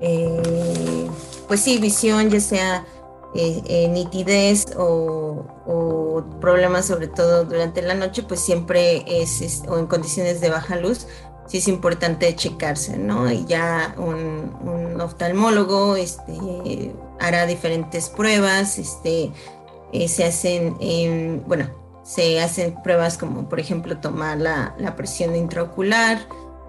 eh, 0.00 1.10
pues 1.48 1.60
sí, 1.60 1.78
visión, 1.78 2.30
ya 2.30 2.40
sea 2.40 2.84
eh, 3.34 3.62
eh, 3.66 3.88
nitidez 3.88 4.66
o, 4.76 5.46
problemas 6.40 6.86
sobre 6.86 7.08
todo 7.08 7.44
durante 7.44 7.80
la 7.80 7.94
noche, 7.94 8.22
pues 8.22 8.40
siempre 8.40 9.04
es, 9.06 9.62
o 9.68 9.78
en 9.78 9.86
condiciones 9.86 10.40
de 10.40 10.50
baja 10.50 10.76
luz, 10.76 11.06
sí 11.50 11.58
es 11.58 11.66
importante 11.66 12.34
checarse, 12.36 12.96
¿no? 12.96 13.30
Y 13.30 13.44
ya 13.44 13.94
un, 13.98 15.00
oftalmólogo 15.00 15.96
este, 15.96 16.94
hará 17.18 17.46
diferentes 17.46 18.08
pruebas, 18.08 18.78
este, 18.78 19.32
se 20.06 20.24
hacen, 20.24 21.42
bueno, 21.46 21.70
se 22.04 22.40
hacen 22.40 22.74
pruebas 22.82 23.16
como 23.16 23.48
por 23.48 23.58
ejemplo 23.58 23.98
tomar 23.98 24.38
la, 24.38 24.74
la 24.78 24.94
presión 24.94 25.34
intraocular, 25.34 26.18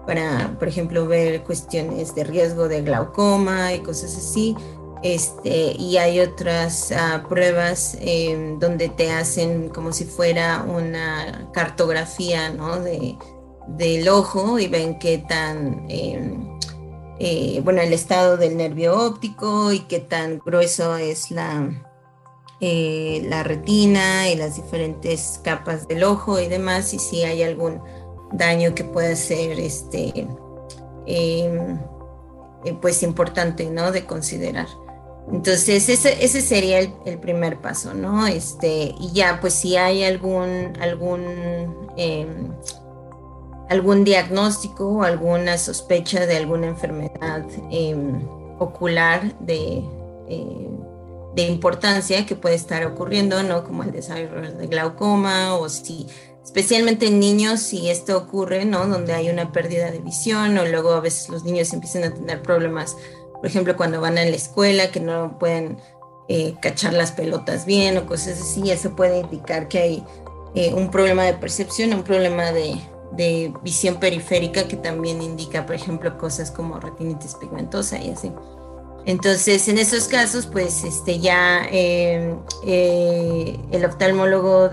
para, 0.06 0.56
por 0.58 0.66
ejemplo, 0.66 1.06
ver 1.06 1.42
cuestiones 1.42 2.14
de 2.16 2.24
riesgo 2.24 2.66
de 2.66 2.82
glaucoma 2.82 3.72
y 3.72 3.80
cosas 3.80 4.16
así. 4.16 4.56
Este, 5.02 5.72
y 5.78 5.96
hay 5.96 6.20
otras 6.20 6.92
ah, 6.92 7.24
pruebas 7.28 7.96
em, 8.00 8.58
donde 8.60 8.88
te 8.88 9.10
hacen 9.10 9.68
como 9.68 9.92
si 9.92 10.04
fuera 10.04 10.62
una 10.62 11.50
cartografía 11.52 12.50
¿no? 12.50 12.78
de, 12.78 13.16
del 13.68 14.08
ojo 14.08 14.58
y 14.58 14.68
ven 14.68 14.98
qué 14.98 15.18
tan, 15.18 15.86
em, 15.88 16.58
eh, 17.18 17.60
bueno, 17.64 17.80
el 17.80 17.92
estado 17.92 18.36
del 18.36 18.56
nervio 18.56 18.98
óptico 18.98 19.72
y 19.72 19.80
qué 19.80 20.00
tan 20.00 20.40
grueso 20.44 20.96
es 20.96 21.30
la, 21.30 21.70
eh, 22.60 23.22
la 23.28 23.42
retina 23.42 24.28
y 24.28 24.36
las 24.36 24.56
diferentes 24.56 25.40
capas 25.42 25.88
del 25.88 26.04
ojo 26.04 26.40
y 26.40 26.48
demás, 26.48 26.94
y 26.94 26.98
si 26.98 27.24
hay 27.24 27.42
algún 27.42 27.80
daño 28.32 28.74
que 28.74 28.84
pueda 28.84 29.14
ser 29.16 29.58
este, 29.58 30.26
em, 31.06 31.78
eh, 32.64 32.76
pues 32.80 33.02
importante, 33.02 33.68
¿no? 33.70 33.92
De 33.92 34.04
considerar. 34.06 34.68
Entonces, 35.30 35.88
ese, 35.88 36.24
ese 36.24 36.40
sería 36.40 36.80
el, 36.80 37.18
primer 37.18 37.60
paso, 37.60 37.94
¿no? 37.94 38.26
Este, 38.26 38.94
y 38.98 39.12
ya, 39.12 39.38
pues 39.40 39.54
si 39.54 39.76
hay 39.76 40.04
algún, 40.04 40.72
algún, 40.80 41.22
em, 41.96 42.52
algún 43.72 44.04
diagnóstico 44.04 44.86
o 44.86 45.02
alguna 45.02 45.56
sospecha 45.58 46.26
de 46.26 46.36
alguna 46.36 46.66
enfermedad 46.66 47.44
em, 47.70 48.22
ocular 48.58 49.38
de, 49.40 49.82
eh, 50.28 50.68
de 51.34 51.42
importancia 51.42 52.26
que 52.26 52.36
puede 52.36 52.54
estar 52.54 52.84
ocurriendo, 52.84 53.42
¿no? 53.42 53.64
Como 53.64 53.82
el 53.82 53.90
desarrollo 53.90 54.52
de 54.52 54.66
glaucoma 54.66 55.56
o 55.56 55.68
si 55.68 56.06
especialmente 56.44 57.06
en 57.06 57.18
niños, 57.18 57.60
si 57.60 57.88
esto 57.88 58.16
ocurre, 58.18 58.64
¿no? 58.66 58.86
Donde 58.86 59.14
hay 59.14 59.30
una 59.30 59.52
pérdida 59.52 59.90
de 59.90 60.00
visión 60.00 60.58
o 60.58 60.66
luego 60.66 60.92
a 60.92 61.00
veces 61.00 61.30
los 61.30 61.44
niños 61.44 61.72
empiezan 61.72 62.04
a 62.04 62.12
tener 62.12 62.42
problemas, 62.42 62.96
por 63.32 63.46
ejemplo, 63.46 63.76
cuando 63.76 64.00
van 64.00 64.18
a 64.18 64.24
la 64.24 64.36
escuela, 64.36 64.90
que 64.90 65.00
no 65.00 65.38
pueden 65.38 65.78
eh, 66.28 66.54
cachar 66.60 66.92
las 66.92 67.12
pelotas 67.12 67.64
bien 67.64 67.96
o 67.96 68.06
cosas 68.06 68.38
así, 68.40 68.70
eso 68.70 68.94
puede 68.94 69.20
indicar 69.20 69.68
que 69.68 69.78
hay 69.78 70.04
eh, 70.54 70.74
un 70.74 70.90
problema 70.90 71.22
de 71.22 71.34
percepción, 71.34 71.94
un 71.94 72.02
problema 72.02 72.52
de, 72.52 72.74
de, 73.16 73.52
visión 73.62 73.96
periférica 73.96 74.68
que 74.68 74.76
también 74.76 75.22
indica, 75.22 75.66
por 75.66 75.74
ejemplo, 75.74 76.18
cosas 76.18 76.50
como 76.50 76.78
retinitis 76.80 77.34
pigmentosa 77.34 77.98
y 77.98 78.10
así. 78.10 78.32
Entonces, 79.04 79.66
en 79.68 79.78
esos 79.78 80.06
casos, 80.06 80.46
pues 80.46 80.84
este, 80.84 81.18
ya 81.18 81.66
eh, 81.70 82.36
el 83.72 83.84
oftalmólogo 83.84 84.70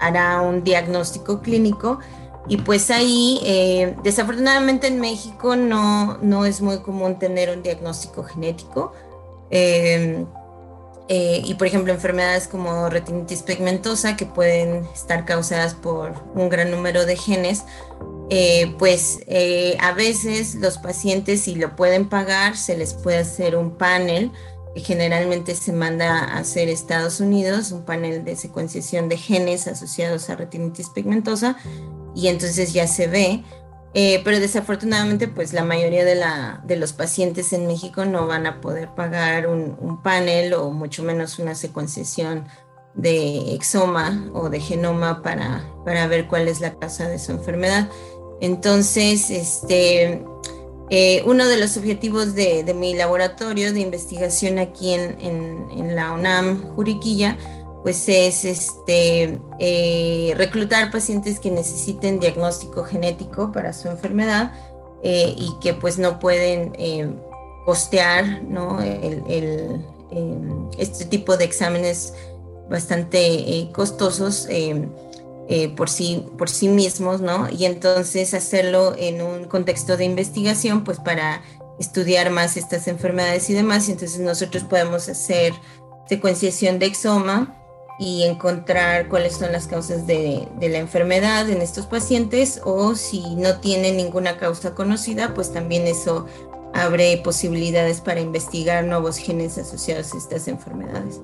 hará 0.00 0.40
un 0.40 0.64
diagnóstico 0.64 1.40
clínico 1.40 2.00
y 2.48 2.56
pues 2.56 2.90
ahí, 2.90 3.40
eh, 3.44 3.94
desafortunadamente 4.02 4.88
en 4.88 4.98
México 4.98 5.54
no, 5.56 6.18
no 6.18 6.44
es 6.44 6.60
muy 6.60 6.78
común 6.78 7.18
tener 7.18 7.50
un 7.56 7.62
diagnóstico 7.62 8.24
genético. 8.24 8.92
Eh, 11.12 11.42
y 11.44 11.54
por 11.54 11.66
ejemplo, 11.66 11.92
enfermedades 11.92 12.46
como 12.46 12.88
retinitis 12.88 13.42
pigmentosa, 13.42 14.16
que 14.16 14.26
pueden 14.26 14.86
estar 14.94 15.24
causadas 15.24 15.74
por 15.74 16.14
un 16.34 16.48
gran 16.48 16.70
número 16.70 17.04
de 17.04 17.16
genes, 17.16 17.64
eh, 18.30 18.72
pues 18.78 19.18
a 19.80 19.92
veces 19.92 20.54
los 20.54 20.78
pacientes, 20.78 21.40
si 21.40 21.56
lo 21.56 21.74
pueden 21.74 22.08
pagar, 22.08 22.56
se 22.56 22.76
les 22.76 22.94
puede 22.94 23.18
hacer 23.18 23.56
un 23.56 23.76
panel 23.76 24.30
que 24.74 24.82
generalmente 24.82 25.56
se 25.56 25.72
manda 25.72 26.20
a 26.20 26.38
hacer 26.38 26.68
Estados 26.68 27.18
Unidos, 27.18 27.72
un 27.72 27.84
panel 27.84 28.24
de 28.24 28.36
secuenciación 28.36 29.08
de 29.08 29.16
genes 29.16 29.66
asociados 29.66 30.30
a 30.30 30.36
retinitis 30.36 30.90
pigmentosa, 30.90 31.56
y 32.14 32.28
entonces 32.28 32.72
ya 32.72 32.86
se 32.86 33.08
ve. 33.08 33.42
Eh, 33.92 34.20
pero 34.24 34.38
desafortunadamente, 34.38 35.26
pues 35.26 35.52
la 35.52 35.64
mayoría 35.64 36.04
de, 36.04 36.14
la, 36.14 36.62
de, 36.64 36.76
los 36.76 36.92
pacientes 36.92 37.52
en 37.52 37.66
México 37.66 38.04
no 38.04 38.26
van 38.28 38.46
a 38.46 38.60
poder 38.60 38.94
pagar 38.94 39.48
un, 39.48 40.00
panel 40.02 40.54
o 40.54 40.70
mucho 40.70 41.02
menos 41.02 41.40
una 41.40 41.56
secuenciación 41.56 42.46
de 42.94 43.54
exoma 43.54 44.30
o 44.32 44.48
de 44.48 44.60
genoma 44.60 45.22
para, 45.22 45.64
para 45.84 46.06
ver 46.06 46.28
cuál 46.28 46.46
es 46.46 46.60
la 46.60 46.74
causa 46.74 47.08
de 47.08 47.18
su 47.18 47.32
enfermedad. 47.32 47.88
Entonces, 48.40 49.28
este, 49.30 50.24
eh, 50.88 51.22
uno 51.26 51.48
de 51.48 51.56
los 51.56 51.76
objetivos 51.76 52.34
de, 52.34 52.62
de, 52.62 52.74
mi 52.74 52.94
laboratorio 52.94 53.72
de 53.72 53.80
investigación 53.80 54.60
aquí 54.60 54.94
en, 54.94 55.20
en, 55.20 55.68
en 55.72 55.96
la 55.96 56.12
UNAM 56.12 56.62
Juriquilla 56.74 57.36
pues 57.82 58.08
es 58.08 58.44
este, 58.44 59.40
eh, 59.58 60.34
reclutar 60.36 60.90
pacientes 60.90 61.40
que 61.40 61.50
necesiten 61.50 62.20
diagnóstico 62.20 62.84
genético 62.84 63.52
para 63.52 63.72
su 63.72 63.88
enfermedad 63.88 64.52
eh, 65.02 65.34
y 65.36 65.54
que 65.60 65.72
pues 65.72 65.98
no 65.98 66.18
pueden 66.18 66.72
eh, 66.78 67.08
costear 67.64 68.42
¿no? 68.42 68.80
El, 68.82 69.84
este 70.76 71.04
tipo 71.04 71.36
de 71.36 71.44
exámenes 71.44 72.14
bastante 72.68 73.70
costosos 73.72 74.48
por, 75.76 75.88
sí, 75.88 76.26
por 76.36 76.48
sí 76.48 76.68
mismos, 76.68 77.20
¿no? 77.20 77.48
Y 77.48 77.64
entonces 77.64 78.34
hacerlo 78.34 78.94
en 78.98 79.22
un 79.22 79.44
contexto 79.44 79.96
de 79.96 80.04
investigación, 80.04 80.82
pues 80.82 80.98
para 80.98 81.42
estudiar 81.78 82.30
más 82.30 82.56
estas 82.56 82.88
enfermedades 82.88 83.48
y 83.50 83.54
demás, 83.54 83.88
y 83.88 83.92
entonces 83.92 84.18
nosotros 84.18 84.64
podemos 84.64 85.08
hacer 85.08 85.52
secuenciación 86.08 86.80
de 86.80 86.86
exoma, 86.86 87.59
y 88.00 88.22
encontrar 88.22 89.08
cuáles 89.08 89.34
son 89.34 89.52
las 89.52 89.66
causas 89.66 90.06
de, 90.06 90.48
la 90.58 90.78
enfermedad 90.78 91.48
en 91.50 91.60
estos 91.60 91.84
pacientes 91.84 92.62
o 92.64 92.94
si 92.94 93.34
no 93.36 93.60
tiene 93.60 93.92
ninguna 93.92 94.38
causa 94.38 94.74
conocida, 94.74 95.34
pues 95.34 95.52
también 95.52 95.86
eso 95.86 96.24
abre 96.72 97.20
posibilidades 97.22 98.00
para 98.00 98.20
investigar 98.20 98.84
nuevos 98.84 99.18
genes 99.18 99.58
asociados 99.58 100.14
a 100.14 100.16
estas 100.16 100.48
enfermedades. 100.48 101.20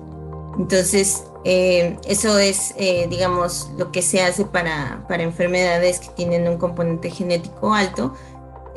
Entonces, 0.59 1.23
eh, 1.45 1.97
eso 2.07 2.37
es, 2.37 2.75
eh, 2.77 3.07
digamos, 3.09 3.71
lo 3.75 3.91
que 3.91 4.03
se 4.03 4.21
hace 4.21 4.45
para, 4.45 5.03
para 5.07 5.23
enfermedades 5.23 5.99
que 5.99 6.09
tienen 6.09 6.47
un 6.47 6.57
componente 6.57 7.09
genético 7.09 7.73
alto, 7.73 8.13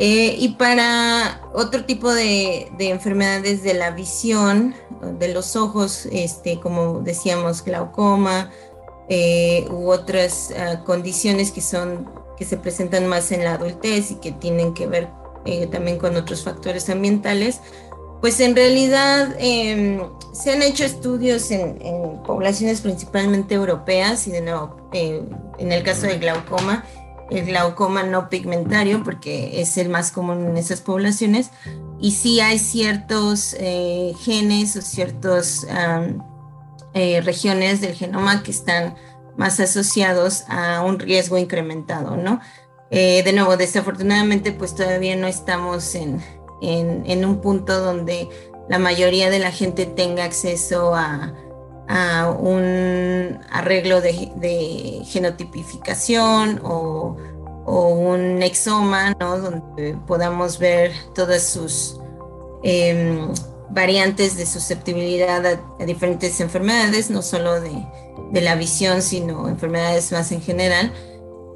eh, 0.02 0.34
y 0.38 0.48
para 0.54 1.42
otro 1.52 1.84
tipo 1.84 2.10
de, 2.10 2.70
enfermedades 2.78 3.62
de 3.62 3.74
la 3.74 3.90
visión, 3.90 4.74
de 5.18 5.28
los 5.28 5.56
ojos, 5.56 6.06
este, 6.10 6.58
como 6.58 7.00
decíamos, 7.00 7.62
glaucoma 7.62 8.50
eh, 9.10 9.66
u 9.70 9.90
otras 9.90 10.54
ah, 10.58 10.84
condiciones 10.84 11.50
que, 11.50 11.60
son, 11.60 12.10
que 12.38 12.46
se 12.46 12.56
presentan 12.56 13.08
más 13.08 13.30
en 13.30 13.44
la 13.44 13.54
adultez 13.54 14.10
y 14.10 14.14
que 14.14 14.32
tienen 14.32 14.72
que 14.72 14.86
ver 14.86 15.10
eh, 15.44 15.66
también 15.66 15.98
con 15.98 16.16
otros 16.16 16.44
factores 16.44 16.88
ambientales, 16.88 17.60
pues 18.22 18.40
en 18.40 18.56
realidad 18.56 19.36
em, 19.38 20.00
se 20.32 20.52
han 20.52 20.62
hecho 20.62 20.82
estudios 20.82 21.50
en, 21.50 21.76
en, 21.82 22.22
poblaciones 22.22 22.80
principalmente 22.80 23.54
europeas 23.54 24.26
y 24.26 24.30
de 24.30 24.40
nuevo, 24.40 24.76
en 24.92 25.72
el 25.72 25.82
caso 25.82 26.06
de 26.06 26.16
glaucoma, 26.16 26.86
el 27.30 27.46
glaucoma 27.46 28.02
no 28.02 28.28
pigmentario, 28.28 29.02
porque 29.04 29.60
es 29.60 29.76
el 29.76 29.88
más 29.88 30.10
común 30.12 30.46
en 30.48 30.56
esas 30.56 30.80
poblaciones, 30.80 31.50
y 32.00 32.12
sí 32.12 32.40
hay 32.40 32.58
ciertos 32.58 33.54
eh, 33.58 34.12
genes 34.20 34.76
o 34.76 34.82
ciertas 34.82 35.66
eh, 36.94 37.20
regiones 37.20 37.80
del 37.80 37.94
genoma 37.94 38.42
que 38.42 38.50
están 38.50 38.96
más 39.36 39.60
asociados 39.60 40.44
a 40.48 40.82
un 40.82 40.98
riesgo 40.98 41.38
incrementado, 41.38 42.16
¿no? 42.16 42.40
Eh, 42.90 43.22
de 43.22 43.32
nuevo, 43.32 43.56
desafortunadamente, 43.56 44.52
pues 44.52 44.74
todavía 44.74 45.14
no 45.14 45.28
estamos 45.28 45.94
en, 45.94 46.20
en, 46.60 47.24
un 47.24 47.40
punto 47.40 47.80
donde 47.80 48.28
la 48.68 48.78
mayoría 48.78 49.30
de 49.30 49.38
la 49.38 49.52
gente 49.52 49.86
tenga 49.86 50.24
acceso 50.24 50.94
a, 50.96 51.32
a 51.92 52.30
un 52.30 53.40
arreglo 53.50 54.00
de, 54.00 55.02
genotipificación 55.06 56.60
o, 56.62 57.16
un 57.66 58.42
exoma, 58.42 59.16
¿no? 59.20 59.38
donde 59.38 59.96
podamos 60.06 60.58
ver 60.58 60.92
todas 61.14 61.42
sus 61.42 62.00
em, 62.64 63.32
variantes 63.70 64.36
de 64.36 64.46
susceptibilidad 64.46 65.44
a, 65.46 65.84
diferentes 65.84 66.40
enfermedades, 66.40 67.10
no 67.10 67.22
solo 67.22 67.60
de, 67.60 67.72
la 68.40 68.54
visión, 68.54 69.02
sino 69.02 69.48
enfermedades 69.48 70.12
más 70.12 70.30
en 70.30 70.40
general. 70.40 70.92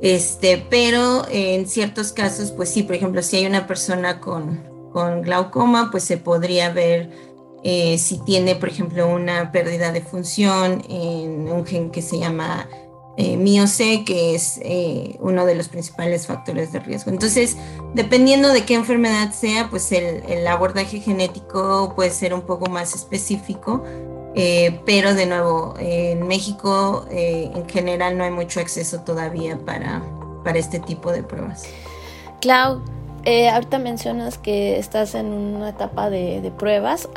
Este, 0.03 0.67
pero 0.69 1.25
en 1.31 1.67
ciertos 1.67 2.13
casos, 2.13 2.51
pues 2.51 2.71
sí, 2.71 2.83
por 2.83 2.97
ejemplo, 2.97 3.23
si 3.23 3.37
hay 3.37 3.47
una 3.47 3.67
persona 3.67 4.21
con, 4.21 4.65
con 4.93 5.23
glaucoma, 5.23 5.91
pues 5.91 6.03
se 6.05 6.17
podría 6.17 6.71
ver 6.71 7.34
eh, 7.67 7.97
si 7.97 8.19
tiene, 8.19 8.57
por 8.57 8.69
ejemplo, 8.69 9.09
una 9.09 9.51
pérdida 9.51 9.91
de 9.91 10.03
función 10.03 10.85
en 10.87 11.51
un 11.51 11.65
gen 11.65 11.91
que 11.91 12.03
se 12.03 12.19
llama 12.19 12.69
eh, 13.17 13.39
MIOC, 13.39 14.05
que 14.05 14.35
es 14.35 14.61
eh, 14.63 15.17
uno 15.21 15.47
de 15.47 15.55
los 15.55 15.69
principales 15.69 16.27
factores 16.27 16.73
de 16.73 16.81
riesgo. 16.81 17.11
Entonces, 17.11 17.57
dependiendo 17.95 18.53
de 18.53 18.67
qué 18.67 18.75
enfermedad 18.75 19.33
sea, 19.33 19.71
pues 19.71 19.93
el, 19.93 20.47
abordaje 20.47 21.01
genético 21.01 21.95
puede 21.97 22.11
ser 22.11 22.35
un 22.35 22.43
poco 22.43 22.69
más 22.69 22.95
específico, 22.95 23.83
pero 24.85 25.15
de 25.15 25.27
nuevo, 25.27 25.75
en 25.79 26.27
México 26.27 27.07
en 27.11 27.67
general 27.69 28.19
no 28.19 28.25
hay 28.25 28.33
mucho 28.33 28.61
acceso 28.61 29.01
todavía 29.03 29.57
para, 29.65 30.03
para 30.43 30.59
este 30.59 30.81
tipo 30.81 31.13
de 31.13 31.23
pruebas. 31.23 31.63
Clau, 32.41 32.83
eh, 33.25 33.49
ahorita 33.49 33.79
mencionas 33.79 34.39
que 34.39 34.79
estás 34.79 35.15
en 35.15 35.27
una 35.27 35.71
etapa 35.71 36.11
de, 36.11 36.53
pruebas. 36.59 37.09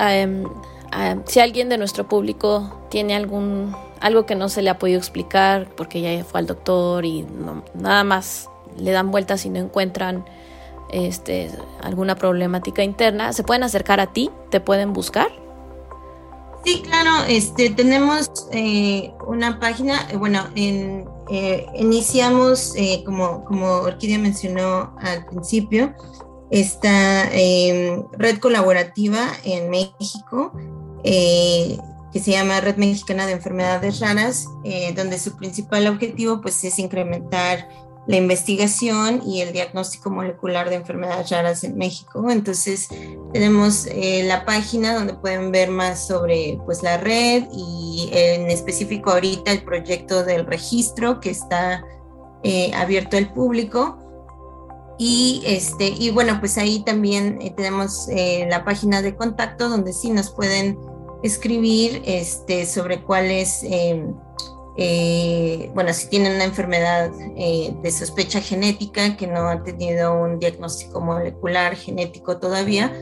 si 1.25 1.39
alguien 1.39 1.69
de 1.69 1.77
nuestro 1.77 2.07
público 2.07 2.79
tiene 2.89 3.15
algún 3.15 3.75
algo 3.99 4.25
que 4.25 4.35
no 4.35 4.49
se 4.49 4.61
le 4.61 4.69
ha 4.69 4.77
podido 4.77 4.99
explicar 4.99 5.67
porque 5.75 6.01
ya 6.01 6.23
fue 6.23 6.39
al 6.39 6.47
doctor 6.47 7.05
y 7.05 7.25
nada 7.73 8.03
más 8.03 8.49
le 8.77 8.91
dan 8.91 9.11
vueltas 9.11 9.45
y 9.45 9.49
no 9.49 9.59
encuentran 9.59 10.25
este, 10.89 11.51
alguna 11.81 12.15
problemática 12.15 12.83
interna, 12.83 13.33
se 13.33 13.43
pueden 13.43 13.63
acercar 13.63 13.99
a 13.99 14.07
ti, 14.13 14.29
te 14.49 14.59
pueden 14.59 14.93
buscar. 14.93 15.27
Sí, 16.63 16.81
claro, 16.81 17.25
este, 17.27 17.69
tenemos 17.69 18.29
eh, 18.51 19.13
una 19.25 19.59
página, 19.59 20.07
eh, 20.11 20.17
bueno, 20.17 20.47
en, 20.55 21.07
eh, 21.29 21.65
iniciamos, 21.75 22.73
como, 23.05 23.43
como 23.45 23.67
Orquídea 23.77 24.17
mencionó 24.17 24.95
al 24.99 25.25
principio, 25.25 25.93
esta 26.49 27.29
em, 27.33 28.03
red 28.13 28.39
colaborativa 28.39 29.27
en 29.43 29.69
México, 29.69 30.51
que 31.03 32.19
se 32.19 32.31
llama 32.31 32.61
Red 32.61 32.77
Mexicana 32.77 33.25
de 33.25 33.33
Enfermedades 33.33 33.99
Raras, 33.99 34.47
donde 34.95 35.19
su 35.19 35.37
principal 35.37 35.87
objetivo 35.87 36.41
pues, 36.41 36.63
es 36.63 36.79
incrementar 36.79 37.67
la 38.07 38.15
investigación 38.15 39.21
y 39.25 39.41
el 39.41 39.51
diagnóstico 39.51 40.09
molecular 40.09 40.69
de 40.69 40.75
enfermedades 40.75 41.29
raras 41.29 41.63
en 41.63 41.77
México. 41.77 42.29
Entonces 42.29 42.87
tenemos 43.33 43.85
eh, 43.87 44.23
la 44.25 44.45
página 44.45 44.95
donde 44.95 45.13
pueden 45.13 45.51
ver 45.51 45.69
más 45.69 46.07
sobre 46.07 46.57
pues, 46.65 46.83
la 46.83 46.97
red 46.97 47.43
y 47.51 48.09
en 48.13 48.49
específico 48.49 49.11
ahorita 49.11 49.51
el 49.51 49.63
proyecto 49.63 50.23
del 50.23 50.45
registro 50.45 51.19
que 51.19 51.31
está 51.31 51.83
eh, 52.43 52.71
abierto 52.73 53.17
al 53.17 53.33
público. 53.33 53.99
Y, 54.99 55.43
este, 55.45 55.89
y 55.89 56.09
bueno, 56.09 56.39
pues 56.39 56.57
ahí 56.57 56.83
también 56.83 57.37
eh, 57.41 57.53
tenemos 57.55 58.07
la 58.47 58.63
página 58.65 59.01
de 59.01 59.15
contacto 59.15 59.69
donde 59.69 59.93
sí 59.93 60.09
nos 60.09 60.31
pueden 60.31 60.79
escribir 61.23 62.01
este, 62.05 62.65
sobre 62.65 63.03
cuáles 63.03 63.63
eh, 64.79 65.71
bueno, 65.73 65.91
si 65.91 66.07
tienen 66.07 66.35
una 66.35 66.43
enfermedad 66.43 67.09
eh, 67.35 67.75
de 67.81 67.91
sospecha 67.91 68.39
genética 68.41 69.17
que 69.17 69.25
no 69.25 69.49
ha 69.49 69.63
tenido 69.63 70.13
un 70.13 70.37
diagnóstico 70.39 71.01
molecular 71.01 71.75
genético 71.75 72.37
todavía 72.37 72.93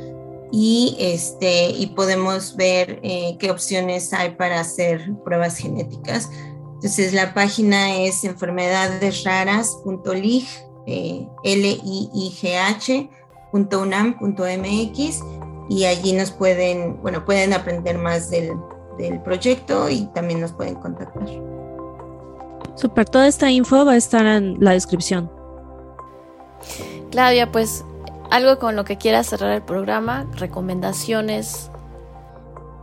y, 0.54 0.96
este, 1.00 1.72
y 1.72 1.88
podemos 1.88 2.56
ver 2.56 3.02
eh, 3.04 3.36
qué 3.40 3.52
opciones 3.52 4.14
hay 4.14 4.30
para 4.32 4.62
hacer 4.62 5.12
pruebas 5.26 5.58
genéticas. 5.58 6.30
Entonces 6.76 7.12
la 7.12 7.34
página 7.34 7.98
es 7.98 8.24
enfermedadesraras.lig, 8.24 10.48
l 10.88 11.38
i 11.44 12.34
g 12.42 13.10
.unam.mx 13.52 15.24
y 15.70 15.86
allí 15.86 16.14
nos 16.14 16.32
pueden, 16.32 17.02
bueno, 17.02 17.26
pueden 17.26 17.54
aprender 17.54 17.98
más 17.98 18.30
del, 18.30 18.54
del 18.98 19.22
proyecto 19.22 19.90
y 19.90 20.06
también 20.14 20.42
nos 20.42 20.54
pueden 20.54 20.76
contactar. 20.76 21.55
Super, 22.76 23.08
toda 23.08 23.28
esta 23.28 23.50
info 23.50 23.86
va 23.86 23.94
a 23.94 23.98
estar 23.98 24.26
en 24.26 24.58
la 24.60 24.72
descripción. 24.72 25.32
Claudia, 27.12 27.52
pues 27.52 27.86
algo 28.32 28.60
con 28.60 28.76
lo 28.76 28.84
que 28.84 28.98
quieras 28.98 29.28
cerrar 29.28 29.52
el 29.52 29.62
programa, 29.62 30.28
recomendaciones. 30.36 31.72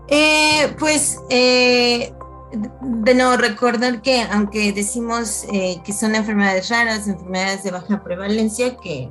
Eh, 0.09 0.75
pues 0.79 1.21
eh, 1.31 2.13
de 2.53 3.15
nuevo 3.15 3.37
recordar 3.37 4.03
que 4.03 4.23
aunque 4.23 4.73
decimos 4.73 5.45
eh, 5.53 5.81
que 5.85 5.93
son 5.93 6.15
enfermedades 6.15 6.69
raras, 6.69 7.09
enfermedades 7.09 7.63
de 7.63 7.71
baja 7.71 8.03
prevalencia, 8.03 8.77
que 8.77 9.11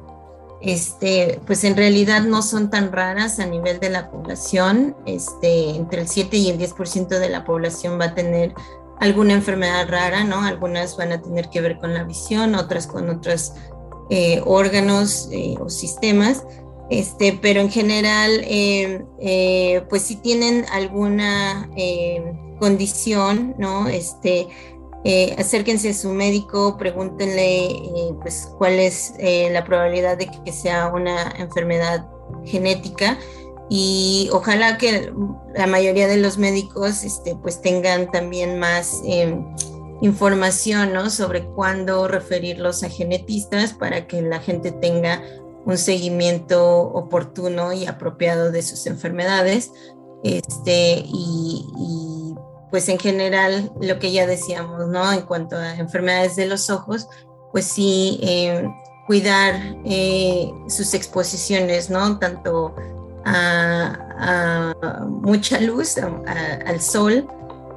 este, 0.61 1.39
pues 1.47 1.63
en 1.63 1.75
realidad 1.75 2.21
no 2.21 2.43
son 2.43 2.69
tan 2.69 2.91
raras 2.91 3.39
a 3.39 3.45
nivel 3.45 3.79
de 3.79 3.89
la 3.89 4.11
población. 4.11 4.95
Este, 5.05 5.71
entre 5.71 6.01
el 6.01 6.07
7 6.07 6.37
y 6.37 6.49
el 6.49 6.59
10% 6.59 7.07
de 7.07 7.29
la 7.29 7.43
población 7.45 7.99
va 7.99 8.05
a 8.05 8.15
tener 8.15 8.53
alguna 9.01 9.33
enfermedad 9.33 9.89
rara, 9.89 10.23
¿no? 10.23 10.43
Algunas 10.43 10.95
van 10.95 11.11
a 11.11 11.21
tener 11.21 11.49
que 11.49 11.59
ver 11.59 11.79
con 11.79 11.93
la 11.93 12.03
visión, 12.03 12.53
otras 12.53 12.85
con 12.85 13.09
otros 13.09 13.53
eh, 14.11 14.41
órganos 14.45 15.27
eh, 15.31 15.55
o 15.59 15.69
sistemas. 15.69 16.45
Este, 16.91 17.37
pero 17.41 17.61
en 17.61 17.71
general, 17.71 18.41
eh, 18.43 19.83
pues 19.89 20.03
si 20.03 20.17
tienen 20.17 20.65
alguna 20.71 21.69
condición, 22.59 23.55
¿no? 23.57 23.87
Este, 23.87 24.47
acérquense 25.37 25.89
a 25.89 25.93
su 25.93 26.09
médico, 26.09 26.77
pregúntenle 26.77 28.13
pues, 28.21 28.51
cuál 28.57 28.73
es 28.73 29.13
la 29.51 29.63
probabilidad 29.63 30.17
de 30.17 30.29
que 30.45 30.51
sea 30.51 30.91
una 30.93 31.31
enfermedad 31.39 32.05
genética 32.45 33.17
y 33.73 34.27
ojalá 34.33 34.77
que 34.77 35.13
la 35.55 35.65
mayoría 35.65 36.09
de 36.09 36.17
los 36.17 36.37
médicos 36.37 37.05
este, 37.05 37.37
pues 37.37 37.61
tengan 37.61 38.11
también 38.11 38.59
más 38.59 39.01
em, 39.05 39.45
información 40.01 40.91
¿no? 40.91 41.09
sobre 41.09 41.45
cuándo 41.45 42.09
referirlos 42.09 42.83
a 42.83 42.89
genetistas 42.89 43.71
para 43.71 44.07
que 44.07 44.21
la 44.21 44.41
gente 44.41 44.73
tenga 44.73 45.23
un 45.65 45.77
seguimiento 45.77 46.81
oportuno 46.81 47.71
y 47.71 47.85
apropiado 47.85 48.51
de 48.51 48.61
sus 48.61 48.87
enfermedades 48.87 49.71
este, 50.21 51.05
y 51.05 52.35
pues 52.71 52.89
en 52.89 52.99
general 52.99 53.71
lo 53.79 53.99
que 53.99 54.11
ya 54.11 54.27
decíamos, 54.27 54.87
¿no? 54.87 55.13
En 55.13 55.21
cuanto 55.21 55.55
a 55.55 55.75
enfermedades 55.75 56.35
de 56.35 56.45
los 56.45 56.69
ojos, 56.69 57.07
pues 57.53 57.65
sí, 57.65 58.19
eh, 58.21 58.67
cuidar 59.07 59.55
eh, 59.85 60.51
sus 60.67 60.93
exposiciones, 60.93 61.89
¿no? 61.89 62.19
Tanto 62.19 62.75
a, 63.25 64.73
mucha 65.07 65.59
luz, 65.59 65.97
al 65.97 66.81
sol, 66.81 67.27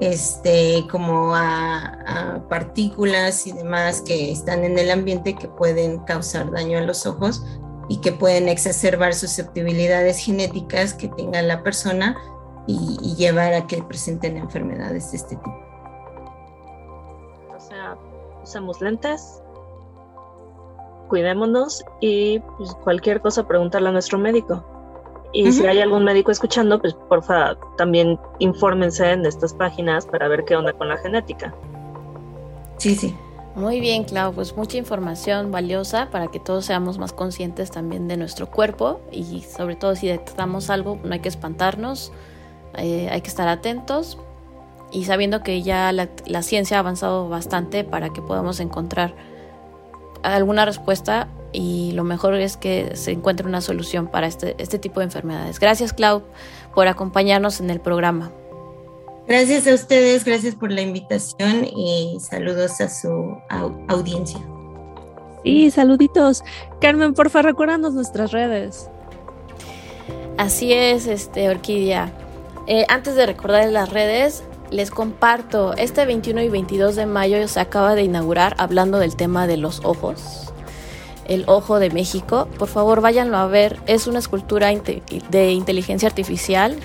este, 0.01 0.85
como 0.91 1.35
a, 1.35 2.45
partículas 2.49 3.47
y 3.47 3.53
demás 3.53 4.03
que 4.03 4.31
están 4.31 4.65
en 4.65 4.79
el 4.79 4.91
ambiente 4.91 5.35
que 5.35 5.49
pueden 5.49 5.99
causar 6.01 6.51
daño 6.51 6.79
a 6.79 6.83
los 6.83 7.07
ojos 7.07 7.45
y 7.89 8.01
que 8.01 8.13
pueden 8.13 8.49
exacerbar 8.49 9.15
susceptibilidades 9.15 10.19
genéticas 10.19 10.95
que 10.95 11.09
tenga 11.09 11.43
la 11.43 11.63
persona 11.63 12.17
y, 12.67 13.15
llevar 13.17 13.53
a 13.55 13.67
que 13.67 13.83
presenten 13.83 14.37
enfermedades 14.37 15.11
de 15.11 15.17
este 15.19 15.37
tipo. 15.37 15.51
O 17.55 17.61
sea, 17.61 17.97
usamos 18.43 18.81
lentes, 18.81 19.43
cuidémonos 21.09 21.85
y 22.01 22.41
pues, 22.57 22.75
cualquier 22.83 23.21
cosa 23.21 23.47
preguntarle 23.47 23.91
a 23.91 23.93
nuestro 23.93 24.19
médico. 24.19 24.65
Y 25.35 25.51
si 25.51 25.67
hay 25.67 25.81
algún 25.81 26.05
médico 26.05 26.31
escuchando, 26.31 26.81
pues 26.81 26.95
porfa, 27.09 27.57
también 27.77 28.19
infórmense 28.39 29.11
en 29.11 29.27
estas 29.27 29.53
páginas 29.53 30.07
para 30.07 30.29
ver 30.29 30.45
qué 30.45 30.55
onda 30.55 30.73
con 30.73 30.89
la 30.89 30.97
genética. 30.99 31.53
Sí, 32.79 32.95
sí. 32.95 33.15
Muy 33.57 33.79
bien, 33.81 34.03
Clau, 34.05 34.33
pues 34.33 34.57
mucha 34.57 34.79
información 34.79 35.53
valiosa 35.53 36.09
para 36.11 36.29
que 36.29 36.41
todos 36.41 36.65
seamos 36.65 36.99
más 36.99 37.13
conscientes 37.13 37.71
también 37.71 38.09
de 38.09 38.17
nuestro 38.17 38.49
cuerpo 38.49 39.01
y 39.13 39.43
sobre 39.43 39.77
todo 39.77 39.95
si 39.95 40.09
detectamos 40.09 40.71
algo, 40.71 40.99
no 41.05 41.13
hay 41.13 41.21
que 41.21 41.29
espantarnos, 41.29 42.11
eh, 42.77 43.09
hay 43.11 43.21
que 43.21 43.29
estar 43.29 43.47
atentos 43.47 44.19
y 44.91 45.05
sabiendo 45.05 45.43
que 45.43 45.63
ya 45.63 45.93
la, 45.93 46.43
ciencia 46.43 46.79
ha 46.79 46.81
avanzado 46.81 47.29
bastante 47.29 47.85
para 47.85 48.11
que 48.11 48.23
podamos 48.23 48.59
encontrar 48.59 49.15
alguna 50.25 50.65
respuesta 50.65 51.29
y 51.55 51.93
lo 51.93 52.05
mejor 52.05 52.35
es 52.35 52.57
que 52.57 52.97
se 52.97 53.13
encuentre 53.13 53.47
una 53.47 53.61
solución 53.61 54.09
para 54.09 54.27
este, 54.27 54.55
este 54.59 54.79
tipo 54.79 55.01
de 55.01 55.05
enfermedades. 55.05 55.61
Gracias, 55.61 55.93
Clau, 55.93 56.25
por 56.75 56.89
acompañarnos 56.89 57.61
en 57.61 57.71
el 57.71 57.81
programa. 57.81 58.33
Gracias 59.27 59.67
a 59.67 59.73
ustedes, 59.73 60.25
gracias 60.25 60.55
por 60.55 60.71
la 60.71 60.83
invitación 60.83 61.65
y 61.65 62.19
saludos 62.21 62.81
a 62.81 62.91
su 62.91 63.39
audiencia. 63.89 64.41
Sí, 65.45 65.71
saluditos. 65.71 66.43
Carmen, 66.81 67.15
porfa, 67.15 67.41
recuérdanos 67.43 67.95
nuestras 67.95 68.33
redes. 68.33 68.91
Así 70.37 70.73
es, 70.73 71.07
este 71.07 71.49
Orquídea. 71.49 72.13
Eh, 72.67 72.87
antes 72.89 73.15
de 73.15 73.27
recordar 73.27 73.69
las 73.69 73.91
redes, 73.91 74.43
les 74.71 74.91
comparto, 74.91 75.75
este 75.75 76.07
21 76.07 76.43
y 76.43 76.49
22 76.49 76.97
de 76.97 77.07
mayo 77.07 77.47
se 77.47 77.61
acaba 77.61 77.95
de 77.95 78.03
inaugurar 78.03 78.55
hablando 78.59 78.99
del 78.99 79.17
tema 79.17 79.47
de 79.47 79.59
los 79.59 79.85
ojos, 79.85 80.53
el 81.27 81.45
ojo 81.47 81.79
de 81.79 81.91
México. 81.91 82.49
Por 82.59 82.69
favor, 82.69 83.01
váyanlo 83.01 83.37
a 83.37 83.47
ver, 83.47 83.79
es 83.87 84.07
una 84.07 84.19
escultura 84.19 84.71
de 85.31 85.53
inteligencia 85.53 86.09
artificial, 86.09 86.77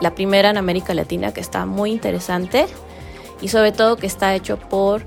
la 0.00 0.14
primera 0.14 0.50
en 0.50 0.56
América 0.56 0.94
Latina 0.94 1.32
que 1.32 1.40
está 1.40 1.66
muy 1.66 1.90
interesante 1.90 2.66
y 3.40 3.48
sobre 3.48 3.72
todo 3.72 3.96
que 3.96 4.06
está 4.06 4.34
hecho 4.34 4.58
por 4.58 5.02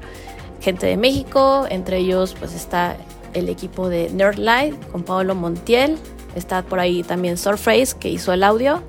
gente 0.59 0.85
de 0.85 0.97
México, 0.97 1.65
entre 1.69 1.97
ellos 1.97 2.35
pues 2.37 2.53
está 2.53 2.97
el 3.33 3.49
equipo 3.49 3.89
de 3.89 4.09
Nerdlight 4.09 4.91
con 4.91 5.03
Pablo 5.03 5.35
Montiel, 5.35 5.97
está 6.35 6.61
por 6.61 6.79
ahí 6.79 7.03
también 7.03 7.37
Surface 7.37 7.95
que 7.99 8.09
hizo 8.09 8.33
el 8.33 8.43
audio 8.43 8.83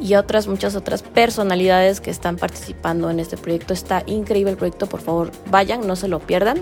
y 0.00 0.14
otras, 0.14 0.48
muchas 0.48 0.74
otras 0.74 1.02
personalidades 1.02 2.00
que 2.00 2.10
están 2.10 2.36
participando 2.36 3.10
en 3.10 3.20
este 3.20 3.36
proyecto. 3.36 3.72
Está 3.72 4.02
increíble 4.06 4.52
el 4.52 4.56
proyecto, 4.56 4.86
por 4.86 5.00
favor, 5.00 5.30
vayan, 5.50 5.86
no 5.86 5.96
se 5.96 6.08
lo 6.08 6.20
pierdan. 6.20 6.58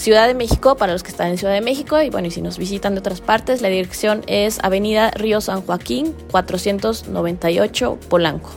Ciudad 0.00 0.26
de 0.26 0.34
México, 0.34 0.76
para 0.76 0.92
los 0.92 1.02
que 1.02 1.10
están 1.10 1.28
en 1.28 1.38
Ciudad 1.38 1.54
de 1.54 1.60
México, 1.60 2.00
y 2.00 2.10
bueno, 2.10 2.28
y 2.28 2.30
si 2.30 2.42
nos 2.42 2.58
visitan 2.58 2.94
de 2.94 3.00
otras 3.00 3.20
partes, 3.20 3.62
la 3.62 3.68
dirección 3.68 4.22
es 4.26 4.58
Avenida 4.62 5.10
Río 5.10 5.40
San 5.40 5.62
Joaquín, 5.62 6.14
498 6.30 7.98
Polanco, 8.08 8.50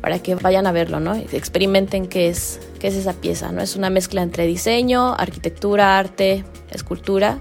para 0.00 0.18
que 0.18 0.34
vayan 0.34 0.66
a 0.66 0.72
verlo, 0.72 1.00
¿no? 1.00 1.14
experimenten 1.14 2.06
qué 2.08 2.28
es, 2.28 2.60
qué 2.78 2.88
es 2.88 2.94
esa 2.94 3.12
pieza, 3.14 3.52
¿no? 3.52 3.62
Es 3.62 3.76
una 3.76 3.90
mezcla 3.90 4.22
entre 4.22 4.46
diseño, 4.46 5.14
arquitectura, 5.14 5.98
arte, 5.98 6.44
escultura 6.70 7.40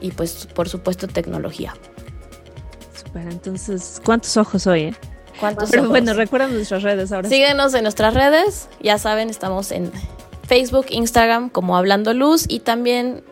y 0.00 0.10
pues 0.10 0.46
por 0.46 0.68
supuesto 0.68 1.06
tecnología 1.06 1.74
entonces, 3.14 4.00
¿cuántos 4.04 4.36
ojos 4.36 4.66
hoy? 4.66 4.82
Eh? 4.82 4.94
¿Cuántos 5.38 5.70
Pero 5.70 5.88
bueno, 5.88 6.12
recuerden 6.14 6.54
nuestras 6.54 6.82
redes 6.82 7.12
ahora. 7.12 7.28
Síguenos 7.28 7.74
en 7.74 7.82
nuestras 7.82 8.14
redes, 8.14 8.68
ya 8.80 8.98
saben, 8.98 9.30
estamos 9.30 9.72
en 9.72 9.90
Facebook, 10.50 10.86
Instagram 10.90 11.48
como 11.48 11.76
Hablando 11.76 12.12
Luz 12.12 12.46
y 12.48 12.58
también 12.58 13.22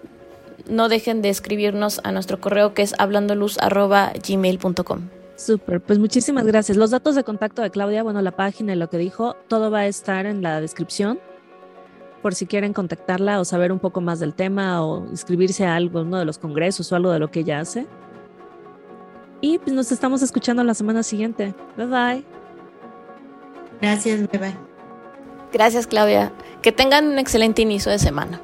no 0.69 0.89
dejen 0.89 1.21
de 1.21 1.31
escribirnos 1.31 2.01
a 2.05 2.13
nuestro 2.13 2.41
correo 2.41 2.75
que 2.75 2.83
es 2.83 2.95
hablandoluz.gmail.com. 2.97 5.01
Súper, 5.35 5.81
pues 5.81 5.99
muchísimas 5.99 6.47
gracias. 6.47 6.79
Los 6.79 6.93
datos 6.93 7.17
de 7.17 7.25
contacto 7.25 7.61
de 7.61 7.73
Claudia, 7.73 8.05
bueno, 8.05 8.23
la 8.23 8.31
página 8.31 8.73
y 8.73 8.77
lo 8.77 8.89
que 8.89 8.99
dijo, 8.99 9.35
todo 9.49 9.69
va 9.69 9.81
a 9.81 9.89
estar 9.89 10.27
en 10.27 10.43
la 10.43 10.61
descripción 10.61 11.19
por 12.23 12.37
si 12.37 12.47
quieren 12.47 12.73
contactarla 12.73 13.41
o 13.41 13.45
saber 13.45 13.73
un 13.73 13.81
poco 13.81 14.01
más 14.01 14.21
del 14.21 14.35
tema 14.35 14.85
o 14.85 15.05
inscribirse 15.11 15.67
a 15.67 15.75
algo, 15.75 16.03
uno 16.03 16.21
de 16.21 16.25
los 16.25 16.39
congresos 16.39 16.93
o 16.93 16.95
algo 16.95 17.11
de 17.11 17.19
lo 17.19 17.33
que 17.33 17.41
ella 17.41 17.59
hace. 17.59 17.89
Y 19.41 19.59
pues 19.59 19.73
nos 19.73 19.91
estamos 19.91 20.23
escuchando 20.23 20.63
la 20.63 20.75
semana 20.75 21.03
siguiente. 21.03 21.53
Bye 21.77 21.87
bye. 21.87 22.25
Gracias, 23.81 24.21
bye 24.31 24.39
bye. 24.39 24.68
Gracias, 25.53 25.87
Claudia. 25.87 26.33
Que 26.63 26.73
tengan 26.73 27.07
un 27.07 27.19
excelente 27.19 27.63
inicio 27.63 27.91
de 27.91 27.99
semana. 27.99 28.41